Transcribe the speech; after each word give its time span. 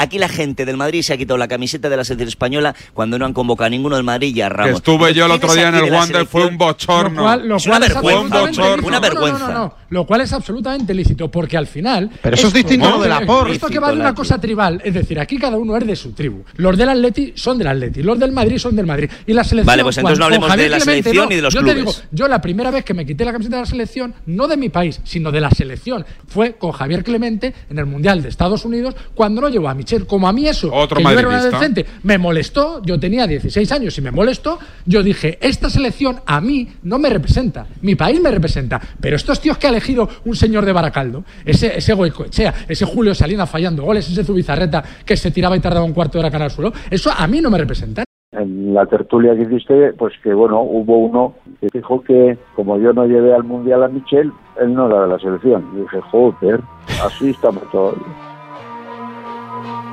Aquí 0.00 0.16
la 0.16 0.28
gente 0.28 0.64
del 0.64 0.76
Madrid 0.76 1.02
se 1.02 1.12
ha 1.12 1.16
quitado 1.16 1.36
la 1.36 1.48
camiseta 1.48 1.88
de 1.88 1.96
la 1.96 2.04
selección 2.04 2.28
española 2.28 2.72
cuando 2.94 3.18
no 3.18 3.26
han 3.26 3.32
convocado 3.32 3.66
a 3.66 3.70
ninguno 3.70 3.96
del 3.96 4.04
Madrid 4.04 4.34
y 4.34 4.40
a 4.42 4.48
Que 4.48 4.54
Ramos. 4.54 4.76
estuve 4.76 5.12
yo 5.12 5.26
el 5.26 5.32
otro 5.32 5.52
día 5.52 5.68
en 5.70 5.74
el 5.74 5.92
Wander, 5.92 6.24
fue 6.24 6.46
un 6.46 6.56
bochorno. 6.56 7.16
Lo 7.16 7.22
cual, 7.22 7.48
lo 7.48 7.56
Es 7.56 7.66
cual 7.66 7.76
una 7.78 7.86
es 7.86 7.94
vergüenza, 7.94 8.40
bochorno. 8.40 8.86
Una 8.86 9.00
No, 9.00 9.06
no, 9.06 9.12
vergüenza. 9.12 9.38
No, 9.40 9.52
no, 9.52 9.58
no. 9.58 9.74
Lo 9.90 10.06
cual 10.06 10.20
es 10.20 10.32
absolutamente 10.32 10.94
lícito, 10.94 11.28
porque 11.30 11.56
al 11.56 11.66
final. 11.66 12.10
Pero 12.22 12.36
eso 12.36 12.46
es 12.46 12.52
distinto 12.52 12.88
¿no? 12.88 13.00
de 13.02 13.08
la 13.08 13.26
por. 13.26 13.50
Esto 13.50 13.66
que 13.68 13.80
va 13.80 13.90
de 13.90 13.96
una 13.98 14.14
cosa 14.14 14.40
tribal, 14.40 14.80
es 14.84 14.94
decir, 14.94 15.18
aquí 15.18 15.36
cada 15.36 15.56
uno 15.56 15.76
es 15.76 15.84
de 15.84 15.96
su 15.96 16.12
tribu. 16.12 16.44
Los 16.54 16.78
del 16.78 16.90
Atleti 16.90 17.32
son 17.34 17.58
del 17.58 17.66
Atleti, 17.66 18.02
los 18.02 18.18
del 18.20 18.30
Madrid 18.30 18.58
son 18.58 18.76
del 18.76 18.86
Madrid. 18.86 19.10
Y 19.26 19.32
la 19.32 19.42
selección. 19.42 19.66
Vale, 19.66 19.82
pues 19.82 19.98
entonces 19.98 20.18
no 20.20 20.26
hablemos 20.26 20.56
de 20.56 20.68
la 20.68 20.78
selección 20.80 21.16
no. 21.24 21.26
ni 21.30 21.36
de 21.36 21.42
los 21.42 21.52
yo 21.52 21.60
clubes. 21.60 21.74
Te 21.74 21.80
digo, 21.80 21.92
yo 22.12 22.28
la 22.28 22.40
primera 22.40 22.70
vez 22.70 22.84
que 22.84 22.94
me 22.94 23.04
quité 23.04 23.24
la 23.24 23.32
camiseta 23.32 23.56
de 23.56 23.62
la 23.62 23.66
selección, 23.66 24.14
no 24.26 24.46
de 24.46 24.56
mi 24.56 24.68
país, 24.68 25.00
sino 25.02 25.32
de 25.32 25.40
la 25.40 25.50
selección, 25.50 26.06
fue 26.28 26.54
con 26.54 26.70
Javier 26.70 27.02
Clemente 27.02 27.52
en 27.68 27.78
el 27.78 27.86
Mundial 27.86 28.22
de 28.22 28.28
Estados 28.28 28.64
Unidos, 28.64 28.94
cuando 29.14 29.40
no 29.40 29.48
llevó 29.48 29.68
a 29.68 29.74
Como 30.06 30.28
a 30.28 30.32
mí 30.32 30.46
eso, 30.46 30.70
Otro 30.72 30.98
que 30.98 31.04
yo 31.04 31.10
era 31.10 31.28
un 31.28 31.34
adolescente, 31.34 31.86
me 32.02 32.18
molestó, 32.18 32.82
yo 32.82 33.00
tenía 33.00 33.26
16 33.26 33.72
años 33.72 33.96
y 33.96 34.02
me 34.02 34.10
molestó, 34.10 34.58
yo 34.84 35.02
dije, 35.02 35.38
esta 35.40 35.70
selección 35.70 36.20
a 36.26 36.40
mí 36.40 36.68
no 36.82 36.98
me 36.98 37.08
representa, 37.08 37.66
mi 37.80 37.94
país 37.94 38.20
me 38.20 38.30
representa, 38.30 38.80
pero 39.00 39.16
estos 39.16 39.40
tíos 39.40 39.56
que 39.56 39.66
ha 39.66 39.70
elegido 39.70 40.08
un 40.24 40.36
señor 40.36 40.66
de 40.66 40.72
Baracaldo, 40.72 41.24
ese, 41.44 41.78
ese 41.78 41.94
Goicoechea, 41.94 42.54
ese 42.68 42.84
Julio 42.84 43.14
Salinas 43.14 43.48
fallando 43.48 43.82
goles, 43.82 44.10
ese 44.10 44.24
Zubizarreta 44.24 44.84
que 45.04 45.16
se 45.16 45.30
tiraba 45.30 45.56
y 45.56 45.60
tardaba 45.60 45.84
un 45.84 45.94
cuarto 45.94 46.18
de 46.18 46.20
hora 46.20 46.30
cara 46.30 46.44
al 46.44 46.50
suelo, 46.50 46.72
eso 46.90 47.10
a 47.16 47.26
mí 47.26 47.40
no 47.40 47.50
me 47.50 47.58
representa. 47.58 48.04
En 48.32 48.74
la 48.74 48.84
tertulia 48.84 49.34
que 49.34 49.42
hiciste, 49.42 49.94
pues 49.94 50.12
que 50.22 50.34
bueno, 50.34 50.60
hubo 50.60 50.98
uno 50.98 51.34
que 51.60 51.68
dijo 51.72 52.02
que 52.02 52.36
como 52.54 52.78
yo 52.78 52.92
no 52.92 53.06
llevé 53.06 53.34
al 53.34 53.44
Mundial 53.44 53.82
a 53.82 53.88
Michel, 53.88 54.30
él 54.60 54.74
no 54.74 54.86
era 54.86 55.02
de 55.02 55.08
la 55.08 55.18
selección. 55.18 55.66
Y 55.74 55.80
dije, 55.80 56.00
joder, 56.10 56.60
así 57.02 57.30
estamos 57.30 57.62
todos. 57.72 57.96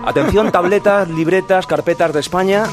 Atención, 0.06 0.52
tabletas, 0.52 1.10
libretas, 1.10 1.66
carpetas 1.66 2.14
de 2.14 2.20
España. 2.20 2.66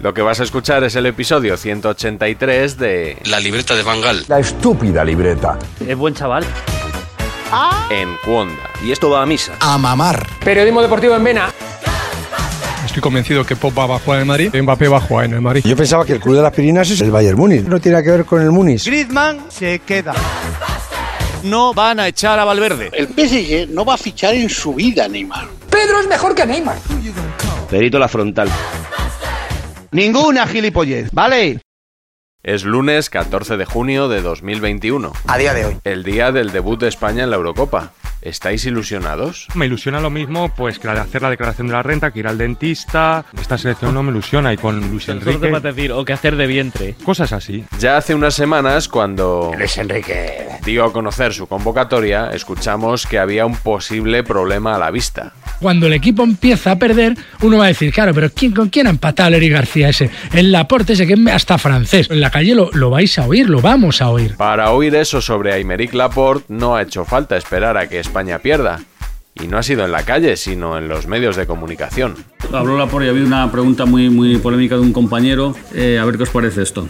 Lo 0.00 0.14
que 0.14 0.22
vas 0.22 0.40
a 0.40 0.42
escuchar 0.42 0.82
es 0.84 0.96
el 0.96 1.04
episodio 1.06 1.56
183 1.56 2.78
de 2.78 3.18
La 3.26 3.38
libreta 3.38 3.76
de 3.76 3.82
Bangal. 3.82 4.24
La 4.26 4.40
estúpida 4.40 5.04
libreta. 5.04 5.58
Es 5.86 5.96
buen 5.96 6.14
chaval. 6.14 6.44
En 7.90 8.16
Cuonda. 8.24 8.70
Y 8.82 8.90
esto 8.90 9.10
va 9.10 9.22
a 9.22 9.26
misa. 9.26 9.52
A 9.60 9.76
mamar. 9.76 10.26
Periodismo 10.42 10.80
deportivo 10.80 11.14
en 11.14 11.24
Vena. 11.24 11.50
Estoy 12.86 13.02
convencido 13.02 13.44
que 13.44 13.54
Pop 13.54 13.78
va 13.78 13.84
a 13.84 13.98
jugar 13.98 14.18
en 14.18 14.22
el 14.22 14.26
Madrid, 14.26 14.54
Mbappé 14.54 14.88
va 14.88 14.96
a 14.96 15.00
jugar 15.00 15.26
en 15.26 15.34
el 15.34 15.40
Madrid. 15.40 15.62
Yo 15.64 15.76
pensaba 15.76 16.04
que 16.04 16.14
el 16.14 16.20
club 16.20 16.36
de 16.36 16.42
las 16.42 16.52
Pirinas 16.52 16.90
es 16.90 17.00
el 17.02 17.10
Bayern 17.10 17.36
Múnich. 17.38 17.64
No 17.66 17.80
tiene 17.80 18.02
que 18.02 18.10
ver 18.10 18.24
con 18.24 18.42
el 18.42 18.50
Múnich. 18.50 18.84
Griezmann 18.86 19.46
se 19.50 19.78
queda. 19.80 20.14
No 21.42 21.74
van 21.74 21.98
a 21.98 22.08
echar 22.08 22.38
a 22.38 22.44
Valverde. 22.44 22.90
El 22.92 23.08
PSG 23.08 23.68
no 23.70 23.84
va 23.84 23.94
a 23.94 23.98
fichar 23.98 24.34
en 24.34 24.48
su 24.48 24.74
vida, 24.74 25.08
Neymar. 25.08 25.48
Pedro 25.68 26.00
es 26.00 26.06
mejor 26.06 26.34
que 26.34 26.46
Neymar. 26.46 26.78
Perito 27.70 27.98
la 27.98 28.08
frontal. 28.08 28.48
Ninguna 29.90 30.46
gilipollez, 30.46 31.08
¿vale? 31.12 31.61
Es 32.44 32.64
lunes 32.64 33.08
14 33.08 33.56
de 33.56 33.64
junio 33.64 34.08
de 34.08 34.20
2021. 34.20 35.12
A 35.28 35.38
día 35.38 35.54
de 35.54 35.64
hoy. 35.64 35.76
El 35.84 36.02
día 36.02 36.32
del 36.32 36.50
debut 36.50 36.80
de 36.80 36.88
España 36.88 37.22
en 37.22 37.30
la 37.30 37.36
Eurocopa. 37.36 37.92
¿Estáis 38.20 38.66
ilusionados? 38.66 39.46
Me 39.54 39.66
ilusiona 39.66 40.00
lo 40.00 40.10
mismo 40.10 40.48
pues 40.48 40.80
que 40.80 40.88
la 40.88 40.94
de 40.94 41.00
hacer 41.02 41.22
la 41.22 41.30
declaración 41.30 41.68
de 41.68 41.74
la 41.74 41.84
renta, 41.84 42.10
que 42.10 42.18
ir 42.18 42.26
al 42.26 42.38
dentista. 42.38 43.24
Esta 43.40 43.56
selección 43.58 43.94
no 43.94 44.02
me 44.02 44.10
ilusiona 44.10 44.52
y 44.52 44.56
con 44.56 44.80
Luis 44.90 45.08
Enrique. 45.08 45.52
decir, 45.60 45.92
o 45.92 46.04
que 46.04 46.12
hacer 46.12 46.34
de 46.34 46.48
vientre. 46.48 46.96
Cosas 47.04 47.32
así. 47.32 47.64
Ya 47.78 47.96
hace 47.96 48.12
unas 48.12 48.34
semanas, 48.34 48.88
cuando 48.88 49.52
Luis 49.56 49.78
Enrique. 49.78 50.48
dio 50.64 50.84
a 50.84 50.92
conocer 50.92 51.32
su 51.32 51.46
convocatoria, 51.46 52.30
escuchamos 52.30 53.06
que 53.06 53.20
había 53.20 53.46
un 53.46 53.54
posible 53.54 54.24
problema 54.24 54.74
a 54.74 54.78
la 54.80 54.90
vista. 54.90 55.32
Cuando 55.62 55.86
el 55.86 55.92
equipo 55.92 56.24
empieza 56.24 56.72
a 56.72 56.76
perder, 56.76 57.16
uno 57.40 57.58
va 57.58 57.66
a 57.66 57.68
decir, 57.68 57.92
claro, 57.92 58.12
pero 58.12 58.28
¿quién, 58.30 58.52
¿con 58.52 58.68
quién 58.68 58.88
ha 58.88 58.90
empatado 58.90 59.30
Leri 59.30 59.48
García 59.48 59.90
ese? 59.90 60.10
El 60.34 60.50
Laporte 60.50 60.94
ese 60.94 61.06
que 61.06 61.12
es 61.12 61.26
hasta 61.28 61.56
francés. 61.56 62.10
En 62.10 62.20
la 62.20 62.30
calle 62.30 62.56
lo, 62.56 62.70
lo 62.72 62.90
vais 62.90 63.16
a 63.18 63.26
oír, 63.26 63.48
lo 63.48 63.60
vamos 63.60 64.02
a 64.02 64.10
oír. 64.10 64.36
Para 64.36 64.72
oír 64.72 64.94
eso 64.96 65.20
sobre 65.20 65.52
Aymeric 65.52 65.94
Laporte 65.94 66.46
no 66.48 66.74
ha 66.74 66.82
hecho 66.82 67.04
falta 67.04 67.36
esperar 67.36 67.76
a 67.76 67.88
que 67.88 68.00
España 68.00 68.40
pierda. 68.40 68.80
Y 69.40 69.46
no 69.46 69.56
ha 69.56 69.62
sido 69.62 69.84
en 69.84 69.92
la 69.92 70.02
calle, 70.02 70.36
sino 70.36 70.76
en 70.76 70.88
los 70.88 71.06
medios 71.06 71.36
de 71.36 71.46
comunicación. 71.46 72.16
Habló 72.52 72.76
Laporte 72.76 73.06
y 73.06 73.10
había 73.10 73.24
una 73.24 73.50
pregunta 73.50 73.86
muy, 73.86 74.10
muy 74.10 74.36
polémica 74.38 74.74
de 74.74 74.82
un 74.82 74.92
compañero. 74.92 75.54
Eh, 75.74 75.98
a 75.98 76.04
ver 76.04 76.16
qué 76.16 76.24
os 76.24 76.30
parece 76.30 76.62
esto. 76.62 76.86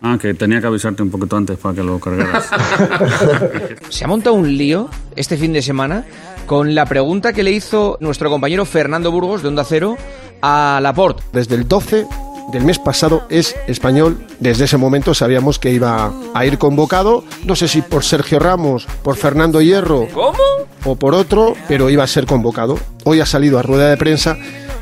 Ah, 0.00 0.16
que 0.20 0.32
tenía 0.34 0.60
que 0.60 0.66
avisarte 0.68 1.02
un 1.02 1.10
poquito 1.10 1.36
antes 1.36 1.58
para 1.58 1.74
que 1.74 1.82
lo 1.82 1.98
cargaras. 1.98 2.48
Se 3.88 4.04
ha 4.04 4.08
montado 4.08 4.36
un 4.36 4.56
lío 4.56 4.88
este 5.16 5.36
fin 5.36 5.52
de 5.52 5.60
semana 5.60 6.04
con 6.46 6.74
la 6.74 6.86
pregunta 6.86 7.32
que 7.32 7.42
le 7.42 7.50
hizo 7.50 7.98
nuestro 8.00 8.30
compañero 8.30 8.64
Fernando 8.64 9.10
Burgos 9.10 9.42
de 9.42 9.48
Onda 9.48 9.64
Cero 9.64 9.96
a 10.40 10.78
Laporte. 10.80 11.24
Desde 11.32 11.56
el 11.56 11.66
12 11.66 12.06
del 12.52 12.64
mes 12.64 12.78
pasado 12.78 13.24
es 13.28 13.56
español. 13.66 14.24
Desde 14.38 14.64
ese 14.64 14.76
momento 14.76 15.14
sabíamos 15.14 15.58
que 15.58 15.72
iba 15.72 16.12
a 16.32 16.46
ir 16.46 16.58
convocado. 16.58 17.24
No 17.44 17.56
sé 17.56 17.66
si 17.66 17.82
por 17.82 18.04
Sergio 18.04 18.38
Ramos, 18.38 18.86
por 19.02 19.16
Fernando 19.16 19.60
Hierro 19.60 20.06
¿Cómo? 20.14 20.38
o 20.84 20.96
por 20.96 21.14
otro, 21.14 21.54
pero 21.66 21.90
iba 21.90 22.04
a 22.04 22.06
ser 22.06 22.24
convocado. 22.24 22.78
Hoy 23.04 23.20
ha 23.20 23.26
salido 23.26 23.58
a 23.58 23.62
rueda 23.62 23.90
de 23.90 23.96
prensa 23.96 24.36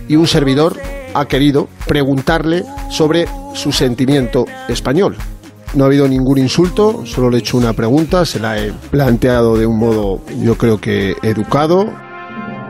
y 0.08 0.16
un 0.16 0.26
servidor 0.26 0.78
ha 1.14 1.26
querido 1.26 1.68
preguntarle 1.86 2.64
sobre 2.90 3.26
su 3.56 3.72
sentimiento 3.72 4.44
español. 4.68 5.16
No 5.74 5.84
ha 5.84 5.86
habido 5.88 6.06
ningún 6.06 6.38
insulto, 6.38 7.04
solo 7.04 7.30
le 7.30 7.38
he 7.38 7.40
hecho 7.40 7.56
una 7.56 7.72
pregunta, 7.72 8.24
se 8.24 8.38
la 8.38 8.58
he 8.58 8.72
planteado 8.90 9.56
de 9.56 9.66
un 9.66 9.78
modo 9.78 10.20
yo 10.40 10.56
creo 10.56 10.80
que 10.80 11.16
educado. 11.22 11.92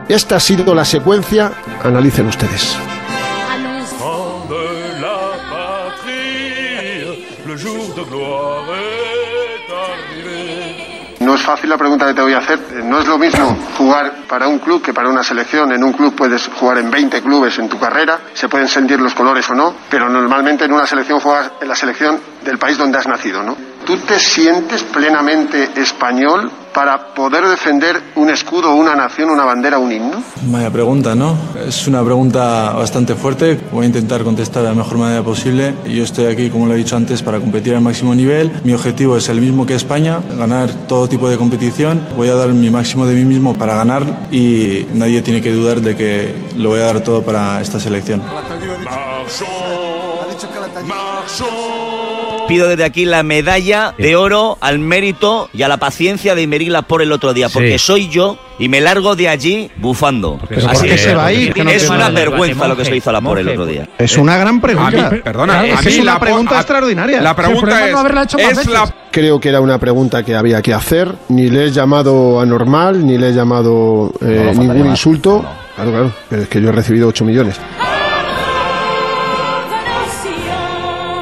Esta 0.09 0.37
ha 0.37 0.39
sido 0.39 0.73
la 0.73 0.85
secuencia, 0.85 1.51
analicen 1.83 2.27
ustedes. 2.27 2.77
No 11.27 11.35
es 11.35 11.41
fácil 11.41 11.69
la 11.69 11.77
pregunta 11.77 12.05
que 12.05 12.13
te 12.13 12.21
voy 12.21 12.31
a 12.31 12.37
hacer. 12.37 12.57
No 12.85 12.99
es 13.01 13.05
lo 13.05 13.17
mismo 13.17 13.53
jugar 13.77 14.19
para 14.29 14.47
un 14.47 14.59
club 14.59 14.81
que 14.81 14.93
para 14.93 15.09
una 15.09 15.21
selección. 15.23 15.73
En 15.73 15.83
un 15.83 15.91
club 15.91 16.15
puedes 16.15 16.47
jugar 16.47 16.77
en 16.77 16.89
20 16.89 17.21
clubes 17.21 17.59
en 17.59 17.67
tu 17.67 17.77
carrera, 17.77 18.17
se 18.33 18.47
pueden 18.47 18.69
sentir 18.69 19.01
los 19.01 19.13
colores 19.13 19.49
o 19.49 19.53
no, 19.53 19.75
pero 19.89 20.07
normalmente 20.07 20.63
en 20.63 20.71
una 20.71 20.87
selección 20.87 21.19
juegas 21.19 21.51
en 21.59 21.67
la 21.67 21.75
selección 21.75 22.17
del 22.45 22.57
país 22.57 22.77
donde 22.77 22.97
has 22.97 23.07
nacido, 23.07 23.43
¿no? 23.43 23.66
¿Tú 23.87 23.95
te 23.99 24.19
sientes 24.19 24.83
plenamente 24.83 25.69
español 25.77 26.51
para 26.73 27.13
poder 27.13 27.47
defender 27.47 28.11
un 28.15 28.29
escudo, 28.29 28.75
una 28.75 28.93
nación, 28.93 29.29
una 29.29 29.45
bandera, 29.45 29.79
un 29.79 29.89
himno? 29.89 30.21
Vaya 30.47 30.69
pregunta, 30.69 31.15
¿no? 31.15 31.37
Es 31.65 31.87
una 31.87 32.03
pregunta 32.03 32.73
bastante 32.73 33.15
fuerte. 33.15 33.57
Voy 33.71 33.85
a 33.85 33.87
intentar 33.87 34.25
contestar 34.25 34.63
de 34.63 34.67
la 34.67 34.75
mejor 34.75 34.97
manera 34.97 35.23
posible. 35.23 35.73
Yo 35.85 36.03
estoy 36.03 36.25
aquí, 36.25 36.49
como 36.49 36.65
lo 36.65 36.73
he 36.73 36.75
dicho 36.75 36.97
antes, 36.97 37.23
para 37.23 37.39
competir 37.39 37.75
al 37.75 37.81
máximo 37.81 38.13
nivel. 38.13 38.51
Mi 38.65 38.73
objetivo 38.73 39.15
es 39.15 39.29
el 39.29 39.39
mismo 39.39 39.65
que 39.65 39.75
España, 39.75 40.19
ganar 40.37 40.69
todo 40.89 41.07
tipo 41.07 41.29
de 41.29 41.37
competición. 41.37 42.05
Voy 42.17 42.27
a 42.27 42.35
dar 42.35 42.49
mi 42.49 42.69
máximo 42.69 43.05
de 43.05 43.15
mí 43.15 43.23
mismo 43.23 43.53
para 43.53 43.75
ganar 43.75 44.03
y 44.31 44.85
nadie 44.95 45.21
tiene 45.21 45.41
que 45.41 45.53
dudar 45.53 45.79
de 45.79 45.95
que 45.95 46.35
lo 46.57 46.71
voy 46.71 46.81
a 46.81 46.87
dar 46.87 46.99
todo 46.99 47.23
para 47.23 47.61
esta 47.61 47.79
selección. 47.79 48.21
Pido 52.47 52.67
desde 52.67 52.83
aquí 52.83 53.05
la 53.05 53.23
medalla 53.23 53.93
de 53.97 54.15
oro 54.15 54.57
al 54.61 54.79
mérito 54.79 55.49
y 55.53 55.63
a 55.63 55.67
la 55.67 55.77
paciencia 55.77 56.35
de 56.35 56.41
Imerila 56.43 56.83
por 56.83 57.01
el 57.01 57.11
otro 57.11 57.33
día, 57.33 57.49
porque 57.49 57.77
soy 57.77 58.07
yo 58.09 58.37
y 58.59 58.69
me 58.69 58.81
largo 58.81 59.15
de 59.15 59.29
allí 59.29 59.69
bufando. 59.77 60.39
Pero 60.49 60.67
Así 60.69 60.79
¿por 60.79 60.87
qué 60.87 60.93
es. 60.95 61.01
se 61.01 61.13
va 61.15 61.25
a 61.27 61.33
ir? 61.33 61.53
Es 61.69 61.89
una 61.89 62.09
vergüenza 62.09 62.67
lo 62.67 62.75
que 62.75 62.85
se 62.85 62.95
hizo 62.95 63.09
a 63.09 63.13
la 63.13 63.21
por 63.21 63.37
el 63.39 63.49
otro 63.49 63.65
día. 63.65 63.87
Es 63.97 64.17
una 64.17 64.37
gran 64.37 64.59
pregunta. 64.61 65.07
A 65.07 65.11
mí, 65.11 65.19
perdona, 65.23 65.65
es 65.65 65.77
a 65.79 65.81
mí 65.81 65.99
una 65.99 66.13
la 66.13 66.19
pregunta 66.19 66.55
a- 66.57 66.61
extraordinaria. 66.61 67.21
La 67.21 67.35
pregunta 67.35 67.87
es, 67.87 68.57
es 68.57 68.67
la 68.67 68.93
Creo 69.11 69.39
que 69.39 69.49
era 69.49 69.61
una 69.61 69.79
pregunta 69.79 70.23
que 70.23 70.35
había 70.35 70.61
que 70.61 70.73
hacer. 70.73 71.11
Ni 71.29 71.49
le 71.49 71.65
he 71.65 71.71
llamado 71.71 72.39
anormal, 72.39 73.05
ni 73.05 73.17
le 73.17 73.29
he 73.29 73.33
llamado 73.33 74.11
eh, 74.21 74.51
No, 74.53 74.53
no, 74.53 74.73
ningún 74.73 74.87
insulto. 74.87 75.43
Claro, 75.75 75.91
claro. 75.91 76.11
Pero 76.29 76.41
es 76.43 76.47
que 76.49 76.61
yo 76.61 76.69
he 76.69 76.71
recibido 76.71 77.07
8 77.07 77.25
millones. 77.25 77.55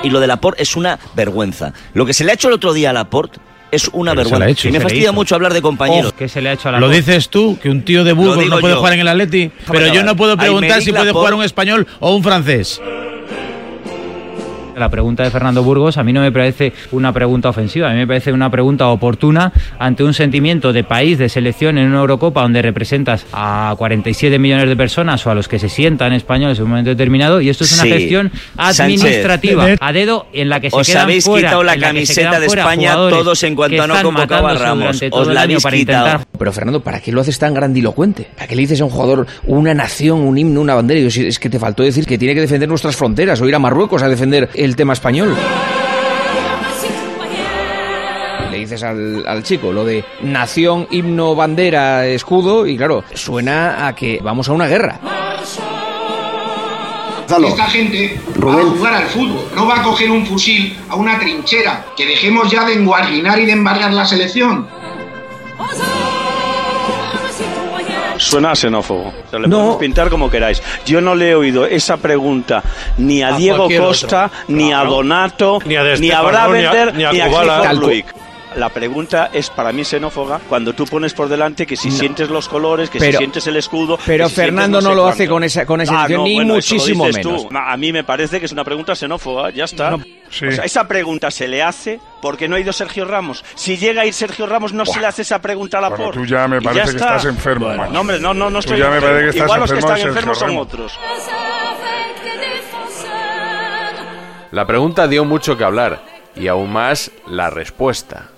Y 0.05 0.09
lo 0.11 0.19
de 0.19 0.27
Laporte 0.27 0.61
es 0.61 0.75
una 0.75 0.99
vergüenza. 1.15 1.73
Lo 1.93 2.05
que 2.05 2.13
se 2.13 2.23
le 2.23 2.31
ha 2.31 2.33
hecho 2.35 2.47
el 2.47 2.53
otro 2.53 2.73
día 2.73 2.91
a 2.91 2.93
Laporte 2.93 3.39
es 3.71 3.89
una 3.91 4.11
Pero 4.11 4.23
se 4.23 4.29
vergüenza. 4.29 4.39
le 4.39 4.45
ha 4.45 4.49
hecho, 4.51 4.67
y 4.69 4.71
me 4.71 4.79
fastidia 4.79 5.11
mucho 5.11 5.35
hablar 5.35 5.53
de 5.53 5.61
compañeros. 5.61 6.13
¿Qué 6.13 6.29
se 6.29 6.41
le 6.41 6.49
ha 6.49 6.53
hecho 6.53 6.69
a 6.69 6.73
la 6.73 6.79
Lo 6.79 6.87
dices 6.89 7.29
tú, 7.29 7.57
que 7.61 7.69
un 7.69 7.83
tío 7.83 8.03
de 8.03 8.13
Burgos 8.13 8.45
no 8.47 8.59
puede 8.59 8.73
yo. 8.75 8.77
jugar 8.79 8.93
en 8.93 8.99
el 9.01 9.07
Atleti, 9.07 9.51
pero 9.69 9.87
yo 9.91 10.03
no 10.03 10.15
puedo 10.15 10.37
preguntar 10.37 10.81
si 10.81 10.91
puede 10.93 11.11
jugar 11.11 11.33
un 11.33 11.43
español 11.43 11.87
o 11.99 12.15
un 12.15 12.23
francés. 12.23 12.79
La 14.77 14.89
pregunta 14.89 15.23
de 15.23 15.31
Fernando 15.31 15.63
Burgos 15.63 15.97
a 15.97 16.03
mí 16.03 16.11
no 16.11 16.19
me 16.19 16.33
parece 16.33 16.73
una 16.91 17.13
pregunta 17.13 17.47
ofensiva, 17.47 17.89
a 17.89 17.93
mí 17.93 17.97
me 17.99 18.07
parece 18.07 18.33
una 18.33 18.49
pregunta 18.49 18.87
oportuna 18.89 19.53
ante 19.79 20.03
un 20.03 20.13
sentimiento 20.13 20.73
de 20.73 20.83
país, 20.83 21.17
de 21.17 21.29
selección 21.29 21.77
en 21.77 21.87
una 21.87 21.99
Eurocopa 21.99 22.41
donde 22.41 22.61
representas 22.61 23.25
a 23.31 23.73
47 23.77 24.37
millones 24.37 24.67
de 24.67 24.75
personas 24.75 25.25
o 25.25 25.31
a 25.31 25.35
los 25.35 25.47
que 25.47 25.59
se 25.59 25.69
sientan 25.69 26.11
españoles 26.11 26.57
en 26.57 26.65
un 26.65 26.71
momento 26.71 26.89
determinado 26.89 27.39
y 27.39 27.47
esto 27.49 27.63
es 27.63 27.71
una 27.73 27.83
Sí. 27.83 27.89
gestión 27.89 28.31
administrativa 28.57 29.63
Sánchez. 29.63 29.79
a 29.81 29.93
dedo 29.93 30.27
en 30.33 30.49
la 30.49 30.59
que 30.59 30.69
se 30.69 30.75
Os 30.75 30.87
quedan 30.87 31.03
habéis 31.03 31.23
fuera, 31.23 31.47
quitado 31.49 31.63
la 31.63 31.77
camiseta 31.77 32.39
de 32.39 32.45
España 32.47 32.93
todos 32.95 33.43
en 33.43 33.55
cuanto 33.55 33.81
que 33.81 33.87
no 33.87 34.01
convocaba 34.01 34.51
a 34.51 34.53
Ramos. 34.55 35.01
Os 35.11 35.27
la 35.27 35.43
habéis 35.43 35.63
para 35.63 35.77
quitado. 35.77 36.05
intentar 36.07 36.27
Pero 36.37 36.51
Fernando, 36.51 36.81
¿para 36.81 36.99
qué 36.99 37.13
lo 37.13 37.21
haces 37.21 37.39
tan 37.39 37.53
grandilocuente? 37.53 38.27
¿Para 38.35 38.47
qué 38.47 38.55
le 38.55 38.63
dices 38.63 38.81
a 38.81 38.83
un 38.83 38.89
jugador 38.91 39.25
una 39.45 39.73
nación, 39.73 40.19
un 40.19 40.37
himno, 40.37 40.59
una 40.59 40.75
bandera? 40.75 40.99
Y 40.99 41.05
es 41.05 41.39
que 41.39 41.49
te 41.49 41.59
faltó 41.59 41.83
decir 41.83 42.05
que 42.05 42.17
tiene 42.17 42.33
que 42.35 42.41
defender 42.41 42.67
nuestras 42.67 42.97
fronteras 42.97 43.39
o 43.39 43.47
ir 43.47 43.55
a 43.55 43.59
Marruecos 43.59 44.03
a 44.03 44.09
defender 44.09 44.49
el 44.65 44.75
tema 44.75 44.93
español. 44.93 45.35
Le 48.51 48.57
dices 48.57 48.83
al, 48.83 49.25
al 49.27 49.43
chico 49.43 49.71
lo 49.71 49.85
de 49.85 50.03
nación, 50.21 50.87
himno, 50.91 51.35
bandera, 51.35 52.05
escudo 52.07 52.65
y 52.67 52.77
claro, 52.77 53.03
suena 53.13 53.87
a 53.87 53.95
que 53.95 54.19
vamos 54.23 54.49
a 54.49 54.53
una 54.53 54.67
guerra. 54.67 54.99
Esta 57.27 57.65
gente 57.65 58.19
va 58.37 58.53
a 58.53 58.63
jugar 58.63 58.93
al 58.93 59.05
fútbol, 59.05 59.47
no 59.55 59.65
va 59.65 59.79
a 59.79 59.83
coger 59.83 60.11
un 60.11 60.25
fusil 60.25 60.77
a 60.87 60.95
una 60.95 61.17
trinchera. 61.19 61.83
Que 61.97 62.05
dejemos 62.05 62.51
ya 62.51 62.65
de 62.65 62.73
enguardinar 62.73 63.39
y 63.39 63.45
de 63.45 63.51
embargar 63.51 63.91
la 63.93 64.05
selección. 64.05 64.67
Suena 68.25 68.55
xenófobo. 68.55 69.09
O 69.09 69.29
sea, 69.29 69.39
le 69.39 69.47
podemos 69.47 69.77
pintar 69.77 70.09
como 70.09 70.29
queráis. 70.29 70.61
Yo 70.85 71.01
no 71.01 71.15
le 71.15 71.31
he 71.31 71.35
oído 71.35 71.65
esa 71.65 71.97
pregunta 71.97 72.63
ni 72.97 73.21
a, 73.21 73.35
A 73.35 73.37
Diego 73.37 73.67
Costa, 73.77 74.25
otro. 74.25 74.55
ni 74.55 74.71
a. 74.73 74.83
Donato, 74.83 75.59
Ni 75.65 75.75
a 75.75 75.83
De 75.83 75.97
ni 75.99 76.11
a 76.11 76.21
Bravender, 76.21 76.93
ni 76.95 77.03
a- 77.03 77.11
ni 77.11 77.19
a, 77.19 77.27
ni 77.27 77.31
a 77.31 77.73
La 78.55 78.69
pregunta 78.69 79.31
es 79.33 79.49
para 79.49 79.73
mí 79.73 79.83
xenófoba 79.83 80.39
cuando 80.47 80.71
tú 80.73 80.85
pones 80.85 81.13
por 81.13 81.27
delante 81.27 81.65
que 81.67 81.75
si 81.75 81.91
sientes 81.91 82.29
los 82.29 82.47
colores, 82.47 82.89
que 82.89 82.99
Pero- 82.99 83.11
si 83.13 83.17
sientes 83.17 83.45
el 83.47 83.57
escudo. 83.57 83.99
pero 84.05 84.29
si 84.29 84.35
Fernando 84.35 84.79
no 84.79 84.91
lo 84.95 85.01
cuánto. 85.03 85.07
hace 85.09 85.27
con 85.27 85.43
esa- 85.43 85.65
con 85.65 85.81
esa 85.81 85.91
Ah, 85.91 85.95
intención, 86.03 86.21
no, 86.21 86.25
ni 86.27 86.35
bueno, 86.35 86.53
muchísimo 86.55 87.05
tú. 87.09 87.13
menos. 87.31 87.47
A 87.53 87.75
mí 87.75 87.91
me 87.91 88.05
parece 88.05 88.39
que 88.39 88.45
es 88.45 88.53
una 88.53 88.63
pregunta 88.63 88.95
xenófoba, 88.95 89.49
ya 89.49 89.65
está. 89.65 89.95
O 89.95 89.99
sea, 90.31 90.63
esa 90.63 90.87
pregunta 90.87 91.29
se 91.31 91.49
le 91.49 91.61
hace 91.63 91.99
porque 92.21 92.47
no 92.47 92.55
ha 92.55 92.59
ido 92.61 92.71
Sergio 92.71 93.03
Ramos. 93.03 93.43
Si 93.55 93.75
llega 93.77 94.03
a 94.03 94.05
ir 94.05 94.13
Sergio 94.13 94.45
Ramos, 94.47 94.71
no 94.71 94.85
se 94.85 95.01
le 95.01 95.05
hace 95.07 95.23
esa 95.23 95.41
pregunta 95.41 95.79
a 95.79 95.81
la 95.81 95.89
Bueno, 95.89 96.11
tú 96.11 96.25
ya 96.25 96.47
me 96.47 96.61
parece 96.61 96.91
que 96.91 96.97
estás 96.97 97.25
enfermo, 97.25 97.67
macho. 97.75 97.91
No, 97.91 97.99
hombre, 98.01 98.19
no, 98.21 98.33
no, 98.33 98.45
no 98.49 98.59
Tú 98.59 98.59
estoy 98.73 98.79
ya 98.79 98.89
me 98.89 99.01
parece 99.01 99.21
que 99.23 99.29
estás 99.31 99.43
Igual 99.43 99.59
los 99.59 99.71
que 99.73 99.79
están 99.79 99.99
enfermos 99.99 100.39
son 100.39 100.57
otros. 100.57 100.97
La 104.51 104.65
pregunta 104.65 105.07
dio 105.09 105.25
mucho 105.25 105.57
que 105.57 105.63
hablar 105.65 106.01
y 106.35 106.47
aún 106.47 106.71
más 106.71 107.11
la 107.27 107.49
respuesta. 107.49 108.29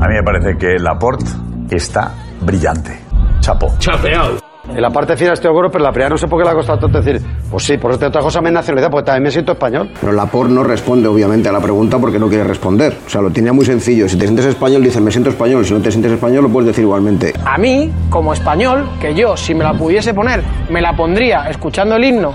A 0.00 0.08
mí 0.08 0.14
me 0.14 0.22
parece 0.22 0.56
que 0.58 0.78
Laporte 0.78 1.24
está 1.70 2.12
brillante. 2.40 2.98
Chapo. 3.40 3.72
Chapeado. 3.78 4.38
En 4.68 4.80
la 4.80 4.90
parte 4.90 5.14
final 5.16 5.34
estoy 5.34 5.48
de 5.48 5.52
acuerdo, 5.52 5.70
pero 5.70 5.84
la 5.84 5.92
primera 5.92 6.08
no 6.08 6.16
sé 6.16 6.26
por 6.26 6.38
qué 6.38 6.44
le 6.44 6.50
ha 6.50 6.54
costado 6.54 6.78
tanto 6.78 7.00
decir, 7.00 7.20
pues 7.50 7.64
sí, 7.64 7.76
por 7.76 7.92
otra 7.92 8.10
cosa 8.10 8.40
me 8.40 8.50
nacionalidad, 8.50 8.90
porque 8.90 9.04
también 9.04 9.24
me 9.24 9.30
siento 9.30 9.52
español. 9.52 9.90
Pero 10.00 10.12
Laporte 10.12 10.52
no 10.52 10.64
responde, 10.64 11.06
obviamente, 11.06 11.50
a 11.50 11.52
la 11.52 11.60
pregunta 11.60 11.98
porque 11.98 12.18
no 12.18 12.28
quiere 12.28 12.44
responder. 12.44 12.96
O 13.06 13.10
sea, 13.10 13.20
lo 13.20 13.30
tenía 13.30 13.52
muy 13.52 13.66
sencillo. 13.66 14.08
Si 14.08 14.16
te 14.16 14.24
sientes 14.24 14.46
español, 14.46 14.82
dices 14.82 15.02
me 15.02 15.10
siento 15.10 15.30
español. 15.30 15.64
Si 15.64 15.74
no 15.74 15.80
te 15.80 15.90
sientes 15.90 16.12
español, 16.12 16.44
lo 16.44 16.48
puedes 16.48 16.68
decir 16.68 16.82
igualmente. 16.82 17.34
A 17.44 17.58
mí, 17.58 17.92
como 18.08 18.32
español, 18.32 18.88
que 19.00 19.14
yo, 19.14 19.36
si 19.36 19.54
me 19.54 19.64
la 19.64 19.74
pudiese 19.74 20.14
poner, 20.14 20.42
me 20.70 20.80
la 20.80 20.96
pondría 20.96 21.50
escuchando 21.50 21.96
el 21.96 22.04
himno 22.04 22.34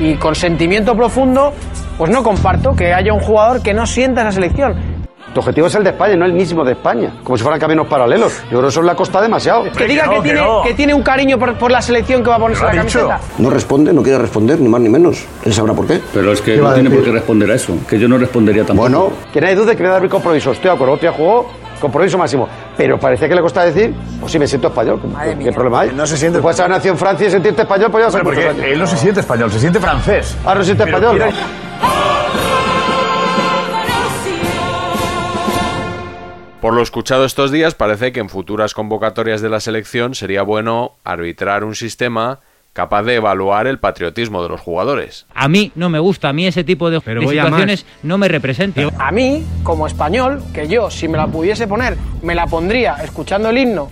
y 0.00 0.16
con 0.16 0.34
sentimiento 0.34 0.96
profundo, 0.96 1.52
pues 1.96 2.10
no 2.10 2.22
comparto 2.24 2.74
que 2.74 2.92
haya 2.92 3.12
un 3.12 3.20
jugador 3.20 3.62
que 3.62 3.72
no 3.72 3.86
sienta 3.86 4.22
esa 4.22 4.32
selección. 4.32 4.97
Tu 5.38 5.42
objetivo 5.42 5.68
es 5.68 5.74
el 5.76 5.84
de 5.84 5.90
España, 5.90 6.16
no 6.16 6.24
el 6.26 6.32
mismo 6.32 6.64
de 6.64 6.72
España. 6.72 7.12
Como 7.22 7.36
si 7.38 7.44
fueran 7.44 7.60
caminos 7.60 7.86
paralelos. 7.86 8.42
Yo 8.44 8.48
creo 8.58 8.62
que 8.62 8.68
eso 8.70 8.82
le 8.82 8.90
ha 8.90 8.96
costado 8.96 9.22
demasiado. 9.22 9.62
Que 9.70 9.86
diga 9.86 10.10
que, 10.10 10.20
tiene, 10.20 10.40
que 10.64 10.74
tiene 10.74 10.92
un 10.94 11.02
cariño 11.02 11.38
por, 11.38 11.54
por 11.56 11.70
la 11.70 11.80
selección 11.80 12.24
que 12.24 12.28
va 12.30 12.34
a 12.34 12.38
ponerse 12.40 12.64
la 12.64 12.72
camiseta. 12.72 13.20
No 13.38 13.48
responde, 13.48 13.92
no 13.92 14.02
quiere 14.02 14.18
responder, 14.18 14.58
ni 14.58 14.66
más 14.66 14.80
ni 14.80 14.88
menos. 14.88 15.24
Él 15.44 15.54
sabrá 15.54 15.74
por 15.74 15.86
qué. 15.86 16.00
Pero 16.12 16.32
es 16.32 16.40
que 16.40 16.56
¿Qué 16.56 16.60
va 16.60 16.70
no 16.70 16.74
tiene 16.74 16.90
por 16.90 17.04
qué 17.04 17.12
responder 17.12 17.48
a 17.52 17.54
eso, 17.54 17.72
que 17.88 18.00
yo 18.00 18.08
no 18.08 18.18
respondería 18.18 18.64
tampoco. 18.64 18.88
Bueno, 18.88 19.12
que 19.32 19.40
nadie 19.40 19.54
dude 19.54 19.76
que 19.76 19.82
me 19.84 19.88
da 19.90 19.98
el 19.98 20.08
compromiso. 20.08 20.50
Estoy 20.50 20.70
de 20.70 20.74
acuerdo, 20.74 20.94
otro 20.94 21.08
día 21.08 21.16
jugó 21.16 21.46
compromiso 21.80 22.18
máximo. 22.18 22.48
Pero 22.76 22.98
parece 22.98 23.28
que 23.28 23.36
le 23.36 23.40
cuesta 23.40 23.64
decir, 23.64 23.94
pues 24.18 24.32
sí, 24.32 24.40
me 24.40 24.48
siento 24.48 24.66
español. 24.66 25.00
¿Qué, 25.22 25.44
qué 25.44 25.52
problema 25.52 25.82
hay? 25.82 25.92
No 25.94 26.04
se 26.04 26.16
siente. 26.16 26.40
Puedes 26.40 26.58
haber 26.58 26.72
nacido 26.72 26.94
en 26.94 26.98
Francia 26.98 27.28
y 27.28 27.30
sentirte 27.30 27.62
español, 27.62 27.92
pues 27.92 28.12
ya 28.12 28.18
años. 28.18 28.56
él 28.64 28.76
no 28.80 28.86
se 28.88 28.96
siente 28.96 29.20
español, 29.20 29.52
se 29.52 29.60
siente 29.60 29.78
francés. 29.78 30.36
Ah, 30.44 30.56
no 30.56 30.62
se 30.62 30.66
siente 30.66 30.82
Pero 30.84 30.96
español. 30.96 31.16
quiere- 31.32 31.67
Por 36.68 36.74
lo 36.74 36.82
escuchado 36.82 37.24
estos 37.24 37.50
días, 37.50 37.74
parece 37.74 38.12
que 38.12 38.20
en 38.20 38.28
futuras 38.28 38.74
convocatorias 38.74 39.40
de 39.40 39.48
la 39.48 39.58
selección 39.58 40.14
sería 40.14 40.42
bueno 40.42 40.96
arbitrar 41.02 41.64
un 41.64 41.74
sistema 41.74 42.40
capaz 42.74 43.04
de 43.04 43.14
evaluar 43.14 43.66
el 43.66 43.78
patriotismo 43.78 44.42
de 44.42 44.50
los 44.50 44.60
jugadores. 44.60 45.24
A 45.32 45.48
mí 45.48 45.72
no 45.76 45.88
me 45.88 45.98
gusta, 45.98 46.28
a 46.28 46.34
mí 46.34 46.46
ese 46.46 46.64
tipo 46.64 46.90
de, 46.90 47.00
Pero 47.00 47.22
de 47.22 47.28
situaciones 47.28 47.86
no 48.02 48.18
me 48.18 48.28
representan. 48.28 48.90
A 48.98 49.10
mí, 49.12 49.46
como 49.62 49.86
español, 49.86 50.42
que 50.52 50.68
yo, 50.68 50.90
si 50.90 51.08
me 51.08 51.16
la 51.16 51.26
pudiese 51.26 51.66
poner, 51.66 51.96
me 52.20 52.34
la 52.34 52.46
pondría 52.46 52.96
escuchando 53.02 53.48
el 53.48 53.56
himno 53.56 53.88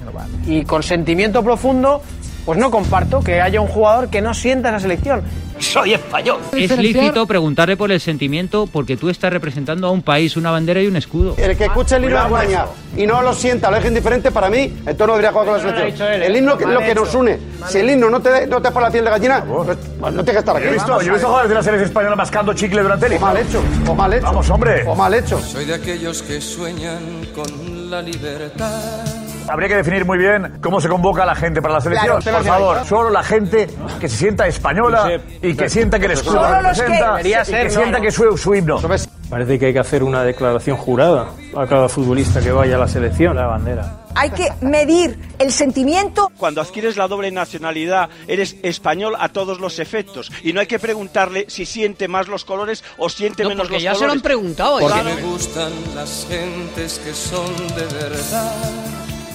y 0.47 0.67
con 0.67 0.83
sentimiento 0.83 1.43
profundo, 1.43 2.03
pues 2.45 2.59
no 2.59 2.71
comparto 2.71 3.21
que 3.21 3.41
haya 3.41 3.59
un 3.59 3.69
jugador 3.69 4.11
que 4.11 4.21
no 4.21 4.35
sienta 4.35 4.69
esa 4.69 4.81
selección. 4.81 5.23
Soy 5.59 5.95
español. 5.95 6.39
Es 6.53 6.77
lícito 6.77 7.27
preguntarle 7.27 7.77
por 7.77 7.91
el 7.91 8.01
sentimiento 8.01 8.67
porque 8.67 8.97
tú 8.97 9.09
estás 9.09 9.33
representando 9.33 9.87
a 9.87 9.91
un 9.91 10.03
país, 10.03 10.37
una 10.37 10.51
bandera 10.51 10.83
y 10.83 10.87
un 10.87 10.97
escudo. 10.97 11.35
El 11.39 11.57
que 11.57 11.65
escuche 11.65 11.97
el 11.97 12.05
himno 12.05 12.19
de 12.19 12.25
España 12.25 12.65
y 12.97 13.07
no 13.07 13.23
lo 13.23 13.33
sienta, 13.33 13.71
lo 13.71 13.77
deje 13.77 13.89
indiferente, 13.89 14.31
para 14.31 14.49
mí, 14.49 14.63
entonces 14.79 14.99
no 14.99 15.07
debería 15.09 15.33
jugar 15.33 15.47
con 15.47 15.57
la 15.57 15.61
selección. 15.61 16.13
El 16.23 16.37
himno 16.37 16.57
que 16.57 16.65
es 16.65 16.71
lo 16.71 16.81
que 16.81 16.95
nos 16.95 17.15
une. 17.15 17.39
Si 17.69 17.79
el 17.79 17.91
himno 17.91 18.11
no 18.11 18.21
te, 18.21 18.47
no 18.47 18.61
te 18.61 18.71
la 18.71 18.91
piel 18.91 19.05
de 19.05 19.11
gallina, 19.11 19.45
pues, 19.45 19.79
no 20.01 20.25
tiene 20.25 20.33
que 20.33 20.39
estar 20.39 20.57
aquí. 20.57 20.65
Yo 20.65 20.71
he 20.71 20.75
visto, 20.75 21.01
yo 21.01 21.09
he 21.09 21.13
visto 21.13 21.27
jugadores 21.27 21.49
de 21.49 21.55
la 21.55 21.63
selección 21.63 21.89
española 21.89 22.17
mascando 22.17 22.53
chicle 22.53 22.83
durante 22.83 23.07
el 23.07 23.15
O 23.15 23.21
mal 23.21 23.37
hecho, 23.37 23.63
o 23.87 23.95
mal 23.95 24.13
hecho. 24.13 24.27
Vamos, 24.27 24.51
hombre. 24.51 24.85
O 24.87 24.95
mal 24.95 25.15
hecho. 25.15 25.39
Soy 25.41 25.65
de 25.65 25.75
aquellos 25.75 26.23
que 26.23 26.41
sueñan 26.41 27.27
con 27.35 27.91
la 27.91 28.03
libertad. 28.03 29.16
Habría 29.49 29.69
que 29.69 29.77
definir 29.77 30.05
muy 30.05 30.19
bien 30.19 30.59
cómo 30.63 30.81
se 30.81 30.89
convoca 30.89 31.23
a 31.23 31.27
la 31.27 31.35
gente 31.35 31.63
para 31.63 31.75
la 31.75 31.81
selección. 31.81 32.21
Claro, 32.21 32.39
Por 32.39 32.47
favor, 32.47 32.85
solo 32.87 33.11
la 33.11 33.23
gente 33.23 33.69
que 34.01 34.09
se 34.09 34.17
sienta 34.17 34.47
española 34.47 35.21
y 35.43 35.55
que 35.55 35.69
sienta 35.69 35.99
que 35.99 36.07
el 36.07 36.13
escudo 36.13 36.35
Solo 36.35 36.51
la 36.51 36.63
los 36.63 36.73
que- 36.77 36.83
representa 36.83 37.11
Debería 37.13 37.43
y 37.43 37.53
que 37.53 37.71
sienta 37.71 38.01
que 38.01 38.07
es 38.09 38.15
su, 38.15 38.37
su 38.37 38.55
himno. 38.55 38.81
Parece 39.29 39.59
que 39.59 39.67
hay 39.67 39.73
que 39.73 39.81
hacer 39.81 40.05
una 40.05 40.23
declaración 40.23 40.77
jurada 40.77 41.27
a 41.57 41.67
cada 41.67 41.89
futbolista 41.89 42.41
que 42.41 42.53
vaya 42.53 42.77
a 42.77 42.79
la 42.79 42.87
selección. 42.87 43.35
La 43.35 43.47
bandera. 43.47 44.03
Hay 44.15 44.31
que 44.31 44.49
medir 44.61 45.19
el 45.41 45.51
sentimiento. 45.53 46.31
Cuando 46.39 46.61
adquieres 46.61 46.97
la 46.97 47.09
doble 47.09 47.31
nacionalidad, 47.33 48.09
eres 48.29 48.57
español 48.63 49.15
a 49.19 49.29
todos 49.31 49.59
los 49.59 49.81
efectos. 49.81 50.31
Y 50.45 50.53
no 50.53 50.61
hay 50.61 50.67
que 50.69 50.79
preguntarle 50.79 51.47
si 51.49 51.67
siente 51.67 52.07
más 52.07 52.29
los 52.29 52.45
colores 52.45 52.85
o 52.99 53.09
siente 53.09 53.43
No, 53.43 53.49
menos 53.51 53.65
porque 53.65 53.75
los 53.75 53.83
ya 53.83 53.91
colores. 53.95 54.01
se 54.01 54.07
lo 54.07 54.13
han 54.13 54.21
preguntado, 54.23 54.79
¿eh? 54.79 54.83
Porque 54.83 55.01
Claro. 55.01 55.17
me 55.17 55.23
gustan 55.23 55.73
las 55.97 56.27
gentes 56.31 57.01
que 57.05 57.13
son 57.13 57.53
de 57.75 57.85
verdad. 58.01 58.53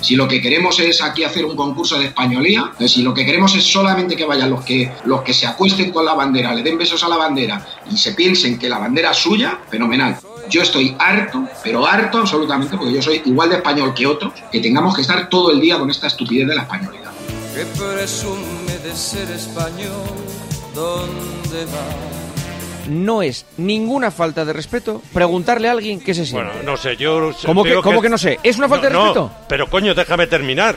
Si 0.01 0.15
lo 0.15 0.27
que 0.27 0.41
queremos 0.41 0.79
es 0.79 1.01
aquí 1.01 1.23
hacer 1.23 1.45
un 1.45 1.55
concurso 1.55 1.97
de 1.99 2.05
españolía, 2.05 2.71
eh, 2.79 2.87
si 2.87 3.03
lo 3.03 3.13
que 3.13 3.25
queremos 3.25 3.55
es 3.55 3.63
solamente 3.63 4.15
que 4.15 4.25
vayan 4.25 4.49
los 4.49 4.65
que, 4.65 4.91
los 5.05 5.21
que 5.21 5.33
se 5.33 5.45
acuesten 5.45 5.91
con 5.91 6.03
la 6.03 6.15
bandera, 6.15 6.53
le 6.53 6.63
den 6.63 6.77
besos 6.77 7.03
a 7.03 7.07
la 7.07 7.17
bandera 7.17 7.65
y 7.89 7.97
se 7.97 8.13
piensen 8.13 8.57
que 8.57 8.67
la 8.67 8.79
bandera 8.79 9.11
es 9.11 9.17
suya, 9.17 9.59
fenomenal. 9.69 10.17
Yo 10.49 10.63
estoy 10.63 10.95
harto, 10.97 11.47
pero 11.63 11.85
harto 11.85 12.17
absolutamente, 12.17 12.75
porque 12.77 12.93
yo 12.93 13.01
soy 13.01 13.21
igual 13.25 13.49
de 13.49 13.57
español 13.57 13.93
que 13.93 14.07
otros, 14.07 14.33
que 14.51 14.59
tengamos 14.59 14.95
que 14.95 15.01
estar 15.01 15.29
todo 15.29 15.51
el 15.51 15.61
día 15.61 15.77
con 15.77 15.89
esta 15.89 16.07
estupidez 16.07 16.47
de 16.47 16.55
la 16.55 16.63
españolidad. 16.63 17.11
Que 17.55 17.65
presume 17.65 18.77
de 18.83 18.95
ser 18.95 19.29
español. 19.29 19.91
¿Dónde 20.73 21.65
va? 21.65 22.20
No 22.87 23.21
es 23.21 23.45
ninguna 23.57 24.11
falta 24.11 24.45
de 24.45 24.53
respeto 24.53 25.01
preguntarle 25.13 25.67
a 25.67 25.71
alguien 25.71 25.99
qué 25.99 26.13
se 26.13 26.25
siente. 26.25 26.49
Bueno, 26.49 26.63
no 26.63 26.77
sé, 26.77 26.95
yo... 26.97 27.31
¿Cómo, 27.45 27.63
que, 27.63 27.75
¿cómo 27.75 28.01
que... 28.01 28.09
no 28.09 28.17
sé? 28.17 28.39
¿Es 28.43 28.57
una 28.57 28.67
falta 28.67 28.89
de 28.89 28.95
respeto? 28.95 29.31
pero 29.47 29.69
coño, 29.69 29.93
déjame 29.93 30.27
terminar. 30.27 30.75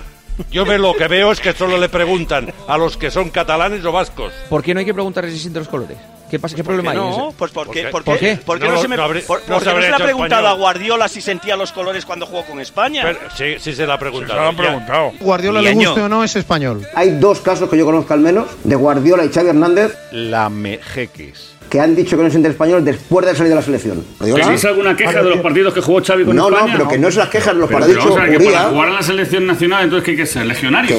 Yo 0.51 0.65
ve 0.67 0.79
lo 0.79 0.95
que 0.95 1.09
veo 1.09 1.33
es 1.33 1.41
que 1.41 1.53
solo 1.53 1.79
le 1.79 1.89
preguntan 1.89 2.53
a 2.67 2.77
los 2.77 2.97
que 2.97 3.11
son 3.11 3.31
catalanes 3.31 3.85
o 3.85 3.93
vascos. 3.93 4.33
¿Por 4.49 4.63
qué 4.63 4.75
no 4.75 4.81
hay 4.81 4.87
que 4.87 4.95
preguntarle 4.95 5.31
si 5.31 5.39
sienten 5.39 5.61
los 5.61 5.69
colores? 5.69 5.97
¿Qué 6.31 6.39
pasa? 6.39 6.57
¿Qué 6.57 6.65
problema 6.65 6.91
hay? 6.93 6.97
No, 6.97 7.33
pues 7.37 7.53
porque, 7.53 7.85
¿Por 7.89 8.03
qué? 8.03 8.37
¿Por 8.45 8.59
qué 8.59 8.69
no, 8.69 8.81
se 8.81 8.89
me 8.89 8.97
no, 8.97 9.07
por, 9.27 9.49
no 9.49 9.61
se, 9.61 9.73
le 9.73 9.89
ha 9.89 9.97
preguntado 9.97 10.49
a 10.49 10.55
Guardiola 10.55 11.07
si 11.07 11.21
sentía 11.21 11.55
los 11.57 11.71
colores 11.71 12.05
cuando 12.05 12.27
jugó 12.27 12.45
con 12.45 12.61
España? 12.61 13.03
Pero, 13.05 13.19
sí, 13.37 13.61
sí 13.61 13.75
se 13.75 13.87
le 13.87 13.93
ha 13.93 13.99
preguntado. 13.99 14.35
Se 14.35 14.43
lo 14.43 14.49
han 14.49 14.57
preguntado. 14.57 15.13
Guardiola 15.21 15.63
le 15.63 15.75
guste 15.75 16.01
o 16.01 16.09
no 16.09 16.25
es 16.25 16.35
español. 16.35 16.87
Hay 16.95 17.11
dos 17.19 17.41
casos 17.41 17.69
que 17.69 17.77
yo 17.77 17.85
conozco 17.85 18.15
al 18.15 18.21
menos 18.21 18.49
de 18.65 18.75
Guardiola 18.75 19.25
y 19.25 19.29
Xavi 19.29 19.51
Hernández. 19.51 19.97
La 20.11 20.49
Mejequis 20.49 21.54
que 21.75 21.81
han 21.81 21.97
dicho 21.97 22.17
que 22.17 22.23
no 22.23 22.31
sienten 22.31 22.53
español 22.53 22.85
después 22.85 23.27
de 23.27 23.35
salir 23.35 23.49
de 23.49 23.57
la 23.57 23.63
selección. 23.63 24.05
¿Tenéis 24.21 24.65
alguna 24.65 24.95
queja 24.95 25.25
de 25.25 25.29
los 25.29 25.41
partidos 25.41 25.75
que 25.75 25.81
jugó 25.81 26.01
Xavi 26.01 26.25
con 26.25 26.37
no, 26.37 26.47
España? 26.47 26.61
No, 26.61 26.69
no, 26.69 26.73
pero 26.73 26.89
que 26.89 26.99
no 26.99 27.09
es 27.09 27.17
las 27.17 27.29
quejas, 27.29 27.57
los 27.57 27.67
pero, 27.67 27.81
para 27.81 27.93
dicho 27.93 28.13
o 28.13 28.15
sea, 28.15 28.31
que 28.31 28.39
para 28.39 28.69
jugar 28.69 28.89
en 28.91 28.95
la 28.95 29.03
selección 29.03 29.45
nacional, 29.45 29.83
entonces 29.83 30.05
¿qué 30.05 30.11
hay 30.13 30.17
que 30.19 30.27
ser? 30.27 30.47
¿Legionario? 30.47 30.97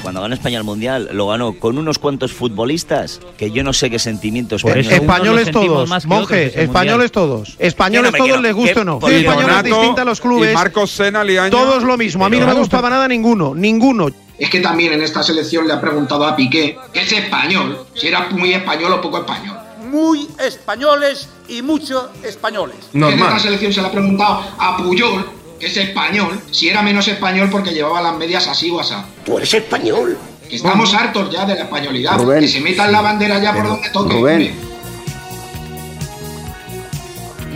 Cuando 0.00 0.22
ganó 0.22 0.32
España 0.32 0.56
el 0.56 0.64
Mundial, 0.64 1.10
lo 1.12 1.26
ganó 1.26 1.52
con 1.52 1.76
unos 1.76 1.98
cuantos 1.98 2.32
futbolistas 2.32 3.20
que 3.36 3.50
yo 3.50 3.62
no 3.62 3.74
sé 3.74 3.90
qué 3.90 3.98
sentimientos 3.98 4.62
pues 4.62 4.90
Españoles 4.90 5.50
todos, 5.50 6.06
monje, 6.06 6.62
españoles 6.62 7.12
todos. 7.12 7.56
Españoles 7.58 8.12
todos, 8.16 8.40
les 8.40 8.54
gusta 8.54 8.80
o 8.80 8.84
no. 8.84 9.00
Españoles 9.06 9.64
distintos 9.64 9.98
a 9.98 10.04
los 10.06 10.18
clubes. 10.22 10.52
Y 10.52 10.54
Marcos 10.54 10.92
Sena, 10.92 11.22
Liaño. 11.24 11.50
Todos 11.50 11.82
lo 11.82 11.98
mismo. 11.98 12.24
A 12.24 12.30
mí 12.30 12.40
no 12.40 12.46
me 12.46 12.54
gustaba 12.54 12.88
nada 12.88 13.06
ninguno, 13.06 13.54
ninguno. 13.54 14.08
Es 14.40 14.48
que 14.48 14.60
también 14.60 14.94
en 14.94 15.02
esta 15.02 15.22
selección 15.22 15.66
le 15.66 15.74
ha 15.74 15.80
preguntado 15.80 16.24
a 16.24 16.34
Piqué, 16.34 16.78
que 16.94 17.02
es 17.02 17.12
español, 17.12 17.84
si 17.94 18.08
era 18.08 18.30
muy 18.30 18.54
español 18.54 18.94
o 18.94 19.00
poco 19.02 19.18
español. 19.18 19.58
Muy 19.90 20.28
españoles 20.38 21.28
y 21.46 21.60
muchos 21.60 22.06
españoles. 22.22 22.76
En 22.94 23.04
esta 23.04 23.38
selección 23.38 23.70
se 23.70 23.82
le 23.82 23.88
ha 23.88 23.92
preguntado 23.92 24.42
a 24.58 24.78
Puyol, 24.78 25.28
que 25.58 25.66
es 25.66 25.76
español, 25.76 26.40
si 26.50 26.70
era 26.70 26.80
menos 26.80 27.06
español 27.06 27.50
porque 27.52 27.72
llevaba 27.72 28.00
las 28.00 28.16
medias 28.16 28.48
así 28.48 28.70
o 28.70 28.80
así. 28.80 28.94
Tú 29.26 29.36
eres 29.36 29.52
español. 29.52 30.16
Que 30.48 30.56
estamos 30.56 30.94
hartos 30.94 31.30
ya 31.30 31.44
de 31.44 31.56
la 31.56 31.62
españolidad. 31.64 32.18
Rubén, 32.18 32.40
que 32.40 32.48
se 32.48 32.60
metan 32.60 32.90
la 32.90 33.02
bandera 33.02 33.38
ya 33.40 33.52
por 33.52 33.68
donde 33.68 33.90
toque. 33.90 34.14
Rubén. 34.14 34.69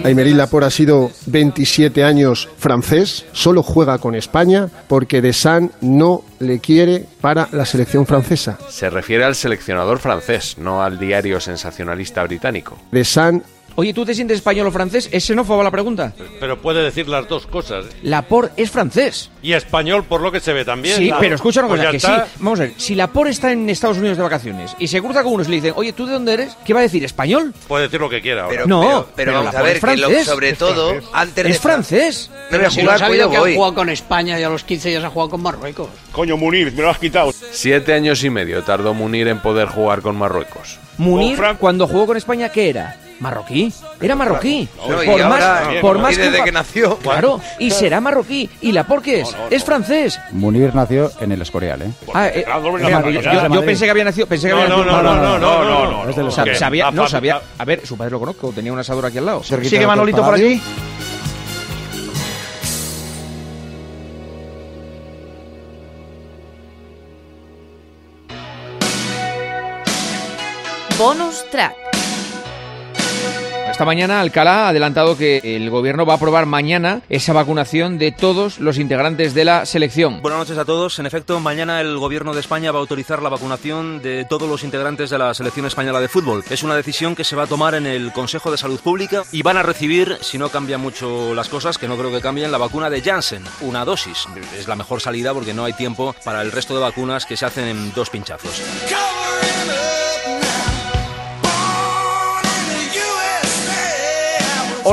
Aymeric 0.04 0.36
Laporte 0.36 0.66
ha 0.66 0.70
sido 0.70 1.10
27 1.26 2.04
años 2.04 2.50
francés, 2.58 3.24
solo 3.32 3.62
juega 3.62 3.96
con 3.96 4.14
España 4.14 4.68
porque 4.86 5.22
Desan 5.22 5.70
no 5.80 6.22
le 6.40 6.58
quiere 6.58 7.06
para 7.22 7.48
la 7.52 7.64
selección 7.64 8.04
francesa. 8.04 8.58
Se 8.68 8.90
refiere 8.90 9.24
al 9.24 9.34
seleccionador 9.34 9.98
francés, 9.98 10.58
no 10.58 10.82
al 10.82 10.98
diario 10.98 11.40
sensacionalista 11.40 12.22
británico. 12.22 12.76
Desan 12.92 13.42
Oye, 13.76 13.92
¿tú 13.92 14.04
te 14.04 14.14
sientes 14.14 14.36
español 14.36 14.68
o 14.68 14.70
francés? 14.70 15.08
¿Es 15.10 15.24
xenófoba 15.26 15.64
la 15.64 15.70
pregunta? 15.72 16.12
Pero 16.38 16.60
puede 16.62 16.82
decir 16.84 17.08
las 17.08 17.26
dos 17.28 17.44
cosas. 17.48 17.86
¿eh? 17.86 17.88
Laporte 18.04 18.62
es 18.62 18.70
francés. 18.70 19.30
Y 19.42 19.52
español 19.52 20.04
por 20.04 20.20
lo 20.20 20.30
que 20.30 20.38
se 20.38 20.52
ve 20.52 20.64
también. 20.64 20.96
Sí, 20.96 21.06
claro. 21.08 21.20
pero 21.20 21.34
escucha 21.34 21.60
una 21.60 21.68
Pues 21.70 21.80
cosa, 21.80 21.90
que 21.90 21.96
está. 21.96 22.24
sí. 22.26 22.32
Vamos 22.38 22.60
a 22.60 22.62
ver, 22.62 22.72
si 22.76 22.94
Laporte 22.94 23.32
está 23.32 23.50
en 23.50 23.68
Estados 23.68 23.98
Unidos 23.98 24.16
de 24.16 24.22
vacaciones 24.22 24.76
y 24.78 24.86
se 24.86 25.00
cruza 25.02 25.24
con 25.24 25.32
unos 25.32 25.48
y 25.48 25.50
le 25.50 25.56
dicen, 25.56 25.72
oye, 25.74 25.92
¿tú 25.92 26.06
de 26.06 26.12
dónde 26.12 26.34
eres? 26.34 26.56
¿Qué 26.64 26.72
va 26.72 26.80
a 26.80 26.82
decir? 26.84 27.02
¿Español? 27.04 27.52
Puede 27.66 27.84
decir 27.84 28.00
lo 28.00 28.08
que 28.08 28.22
quiera 28.22 28.42
ahora. 28.44 28.54
Pero, 28.54 28.66
No, 28.68 28.80
pero, 28.80 29.08
pero 29.16 29.32
vamos 29.32 29.54
a 29.56 29.62
ver, 29.62 29.76
es 29.76 29.80
que 29.84 29.96
lo- 29.96 30.06
francés. 30.08 30.26
sobre 30.26 30.48
Es 30.50 30.58
todo, 30.58 30.88
francés. 30.90 31.10
antes 31.12 31.44
de... 31.44 31.50
Es 31.50 31.60
francés. 31.60 32.30
Pero 32.50 32.70
si 32.70 32.80
sabido 32.82 33.28
que 33.28 33.38
voy. 33.38 33.50
han 33.50 33.56
jugado 33.56 33.74
con 33.74 33.88
España 33.88 34.38
y 34.38 34.44
a 34.44 34.48
los 34.50 34.62
15 34.62 34.92
ya 34.92 35.00
se 35.00 35.06
ha 35.06 35.10
jugado 35.10 35.30
con 35.30 35.42
Marruecos. 35.42 35.88
Coño, 36.12 36.36
Munir, 36.36 36.72
me 36.72 36.82
lo 36.82 36.90
has 36.90 36.98
quitado. 36.98 37.32
Siete 37.50 37.92
años 37.92 38.22
y 38.22 38.30
medio 38.30 38.62
tardó 38.62 38.94
Munir 38.94 39.26
en 39.26 39.40
poder 39.40 39.66
jugar 39.66 40.00
con 40.00 40.14
Marruecos. 40.16 40.78
Munir, 40.96 41.40
cuando 41.58 41.88
jugó 41.88 42.06
con 42.06 42.16
España, 42.16 42.50
¿qué 42.50 42.70
era? 42.70 43.00
¿Marroquí? 43.24 43.72
Era 44.02 44.14
marroquí. 44.16 44.68
No, 44.86 45.02
y 45.02 45.06
por 45.06 45.22
ahora, 45.22 45.28
más, 45.30 45.76
por 45.80 45.96
y 45.96 46.00
más 46.00 46.16
desde 46.18 46.38
un- 46.40 46.44
que 46.44 46.52
nació. 46.52 46.98
Claro, 46.98 47.40
y 47.58 47.70
será 47.70 47.98
marroquí. 47.98 48.50
¿Y 48.60 48.72
la 48.72 48.84
por 48.86 49.00
qué 49.00 49.22
es? 49.22 49.34
es 49.48 49.64
francés. 49.64 50.20
Munir 50.32 50.74
nació 50.74 51.10
en 51.20 51.32
el 51.32 51.40
Escorial, 51.40 51.80
¿eh? 51.80 51.90
Ah, 52.12 52.28
eh, 52.28 52.44
claro, 52.44 53.08
yo, 53.08 53.20
yo- 53.22 53.64
pensé 53.64 53.86
que 53.86 53.90
había 53.92 54.04
nacido. 54.04 54.26
Pensé 54.26 54.48
que 54.48 54.52
No, 54.54 54.60
había 54.60 54.76
no, 54.76 54.84
nacido- 54.84 55.02
no, 55.02 55.38
no, 55.38 55.38
no, 55.38 56.04
no, 56.04 56.04
no, 56.22 56.30
sabía, 56.30 56.84
La 56.84 56.90
no 56.90 57.08
sabía. 57.08 57.40
A 57.56 57.64
ver, 57.64 57.86
su 57.86 57.96
padre 57.96 58.10
lo 58.10 58.20
conozco, 58.20 58.52
tenía 58.54 58.74
un 58.74 58.78
asador 58.78 59.06
aquí 59.06 59.16
al 59.16 59.24
lado. 59.24 59.42
Cerquita 59.42 59.70
¿Sigue 59.70 59.86
Manolito 59.86 60.22
por 60.22 60.34
allí? 60.34 60.60
Bonus 70.98 71.44
track. 71.50 71.83
Esta 73.74 73.84
mañana 73.84 74.20
Alcalá 74.20 74.66
ha 74.66 74.68
adelantado 74.68 75.18
que 75.18 75.40
el 75.42 75.68
gobierno 75.68 76.06
va 76.06 76.12
a 76.12 76.16
aprobar 76.16 76.46
mañana 76.46 77.00
esa 77.08 77.32
vacunación 77.32 77.98
de 77.98 78.12
todos 78.12 78.60
los 78.60 78.78
integrantes 78.78 79.34
de 79.34 79.44
la 79.44 79.66
selección. 79.66 80.22
Buenas 80.22 80.38
noches 80.38 80.58
a 80.58 80.64
todos. 80.64 80.96
En 81.00 81.06
efecto, 81.06 81.40
mañana 81.40 81.80
el 81.80 81.98
Gobierno 81.98 82.34
de 82.34 82.38
España 82.38 82.70
va 82.70 82.78
a 82.78 82.82
autorizar 82.82 83.20
la 83.20 83.30
vacunación 83.30 84.00
de 84.00 84.26
todos 84.26 84.48
los 84.48 84.62
integrantes 84.62 85.10
de 85.10 85.18
la 85.18 85.34
selección 85.34 85.66
española 85.66 85.98
de 85.98 86.06
fútbol. 86.06 86.44
Es 86.50 86.62
una 86.62 86.76
decisión 86.76 87.16
que 87.16 87.24
se 87.24 87.34
va 87.34 87.42
a 87.42 87.46
tomar 87.48 87.74
en 87.74 87.84
el 87.86 88.12
Consejo 88.12 88.52
de 88.52 88.58
Salud 88.58 88.78
Pública 88.78 89.24
y 89.32 89.42
van 89.42 89.56
a 89.56 89.64
recibir, 89.64 90.18
si 90.20 90.38
no 90.38 90.50
cambian 90.50 90.80
mucho 90.80 91.34
las 91.34 91.48
cosas, 91.48 91.76
que 91.76 91.88
no 91.88 91.96
creo 91.96 92.12
que 92.12 92.20
cambien, 92.20 92.52
la 92.52 92.58
vacuna 92.58 92.88
de 92.90 93.02
Janssen, 93.02 93.42
una 93.60 93.84
dosis. 93.84 94.28
Es 94.56 94.68
la 94.68 94.76
mejor 94.76 95.00
salida 95.00 95.34
porque 95.34 95.52
no 95.52 95.64
hay 95.64 95.72
tiempo 95.72 96.14
para 96.24 96.42
el 96.42 96.52
resto 96.52 96.74
de 96.76 96.80
vacunas 96.80 97.26
que 97.26 97.36
se 97.36 97.44
hacen 97.44 97.66
en 97.66 97.92
dos 97.92 98.08
pinchazos. 98.08 98.62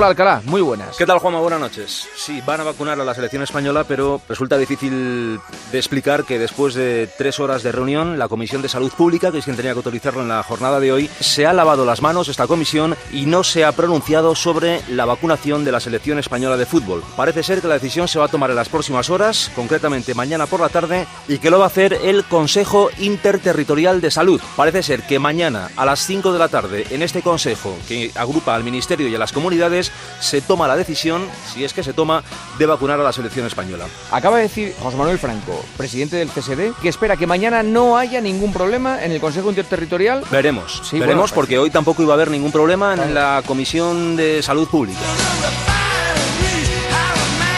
Hola 0.01 0.10
Alcalá, 0.10 0.41
muy 0.46 0.62
buenas. 0.62 0.98
¿Qué 0.98 1.05
tal, 1.05 1.20
Juanma? 1.20 1.41
Buenas 1.41 1.60
noches. 1.60 2.08
Sí, 2.15 2.41
van 2.43 2.60
a 2.60 2.63
vacunar 2.63 3.00
a 3.00 3.05
la 3.05 3.13
selección 3.13 3.43
española, 3.43 3.84
pero 3.88 4.20
resulta 4.27 4.58
difícil 4.58 5.39
de 5.72 5.77
explicar 5.77 6.24
que 6.24 6.39
después 6.39 6.74
de 6.74 7.08
tres 7.20 7.39
horas 7.39 7.62
de 7.62 7.72
reunión, 7.72 8.17
la 8.17 8.27
Comisión 8.27 8.63
de 8.63 8.67
Salud 8.67 8.91
Pública, 8.91 9.31
que 9.31 9.38
es 9.38 9.43
quien 9.43 9.55
tenía 9.55 9.74
que 9.74 9.77
autorizarlo 9.77 10.24
en 10.24 10.29
la 10.29 10.41
jornada 10.41 10.79
de 10.79 10.91
hoy, 10.91 11.08
se 11.20 11.46
ha 11.46 11.53
lavado 11.53 11.86
las 11.86 12.01
manos 12.01 12.29
esta 12.29 12.48
comisión 12.48 12.96
y 13.12 13.27
no 13.27 13.43
se 13.43 13.63
ha 13.63 13.74
pronunciado 13.74 14.34
sobre 14.34 14.81
la 14.89 15.05
vacunación 15.05 15.63
de 15.63 15.72
la 15.72 15.79
selección 15.79 16.17
española 16.17 16.58
de 16.58 16.65
fútbol. 16.65 17.03
Parece 17.15 17.43
ser 17.43 17.62
que 17.62 17.67
la 17.67 17.75
decisión 17.75 18.08
se 18.08 18.17
va 18.17 18.25
a 18.25 18.29
tomar 18.29 18.50
en 18.50 18.55
las 18.55 18.70
próximas 18.70 19.12
horas, 19.12 19.51
concretamente 19.55 20.15
mañana 20.15 20.48
por 20.48 20.62
la 20.62 20.70
tarde, 20.70 21.05
y 21.27 21.38
que 21.38 21.51
lo 21.51 21.60
va 21.60 21.65
a 21.65 21.67
hacer 21.67 21.93
el 21.93 22.25
Consejo 22.25 22.89
Interterritorial 22.98 24.01
de 24.01 24.10
Salud. 24.10 24.41
Parece 24.55 24.81
ser 24.81 25.03
que 25.03 25.20
mañana 25.20 25.70
a 25.77 25.86
las 25.86 26.00
5 26.08 26.34
de 26.34 26.39
la 26.39 26.50
tarde, 26.50 26.88
en 26.89 27.03
este 27.03 27.22
consejo 27.22 27.77
que 27.88 28.10
agrupa 28.15 28.55
al 28.55 28.63
Ministerio 28.63 29.08
y 29.08 29.13
a 29.13 29.20
las 29.20 29.31
comunidades, 29.31 29.90
se 30.19 30.41
toma 30.41 30.67
la 30.67 30.75
decisión, 30.75 31.27
si 31.53 31.63
es 31.63 31.74
que 31.74 31.83
se 31.83 31.93
toma, 31.93 32.24
de 32.57 32.65
vacunar 32.65 33.00
a 33.00 33.03
la 33.03 33.12
selección 33.12 33.45
española. 33.48 33.86
Acaba 34.12 34.38
de 34.38 34.43
decir 34.43 34.75
José 34.81 34.98
Manuel 34.98 35.19
Franco, 35.19 35.63
presidente 35.77 36.17
del 36.17 36.29
CSD, 36.29 36.74
que 36.81 36.89
espera 36.89 37.17
que 37.17 37.27
mañana 37.27 37.63
no 37.63 37.98
haya 37.98 38.21
ningún 38.21 38.53
problema 38.53 39.03
en 39.03 39.12
el 39.12 39.19
Consejo 39.19 39.50
Interterritorial. 39.50 40.24
Veremos, 40.31 40.81
Sí, 40.83 41.00
veremos 41.00 41.31
bueno, 41.31 41.36
porque 41.36 41.57
hoy 41.57 41.69
tampoco 41.69 42.03
iba 42.03 42.13
a 42.13 42.15
haber 42.15 42.29
ningún 42.29 42.51
problema 42.51 42.93
en 42.93 43.13
la 43.13 43.41
Comisión 43.45 44.15
de 44.15 44.41
Salud 44.43 44.67
Pública. 44.67 45.00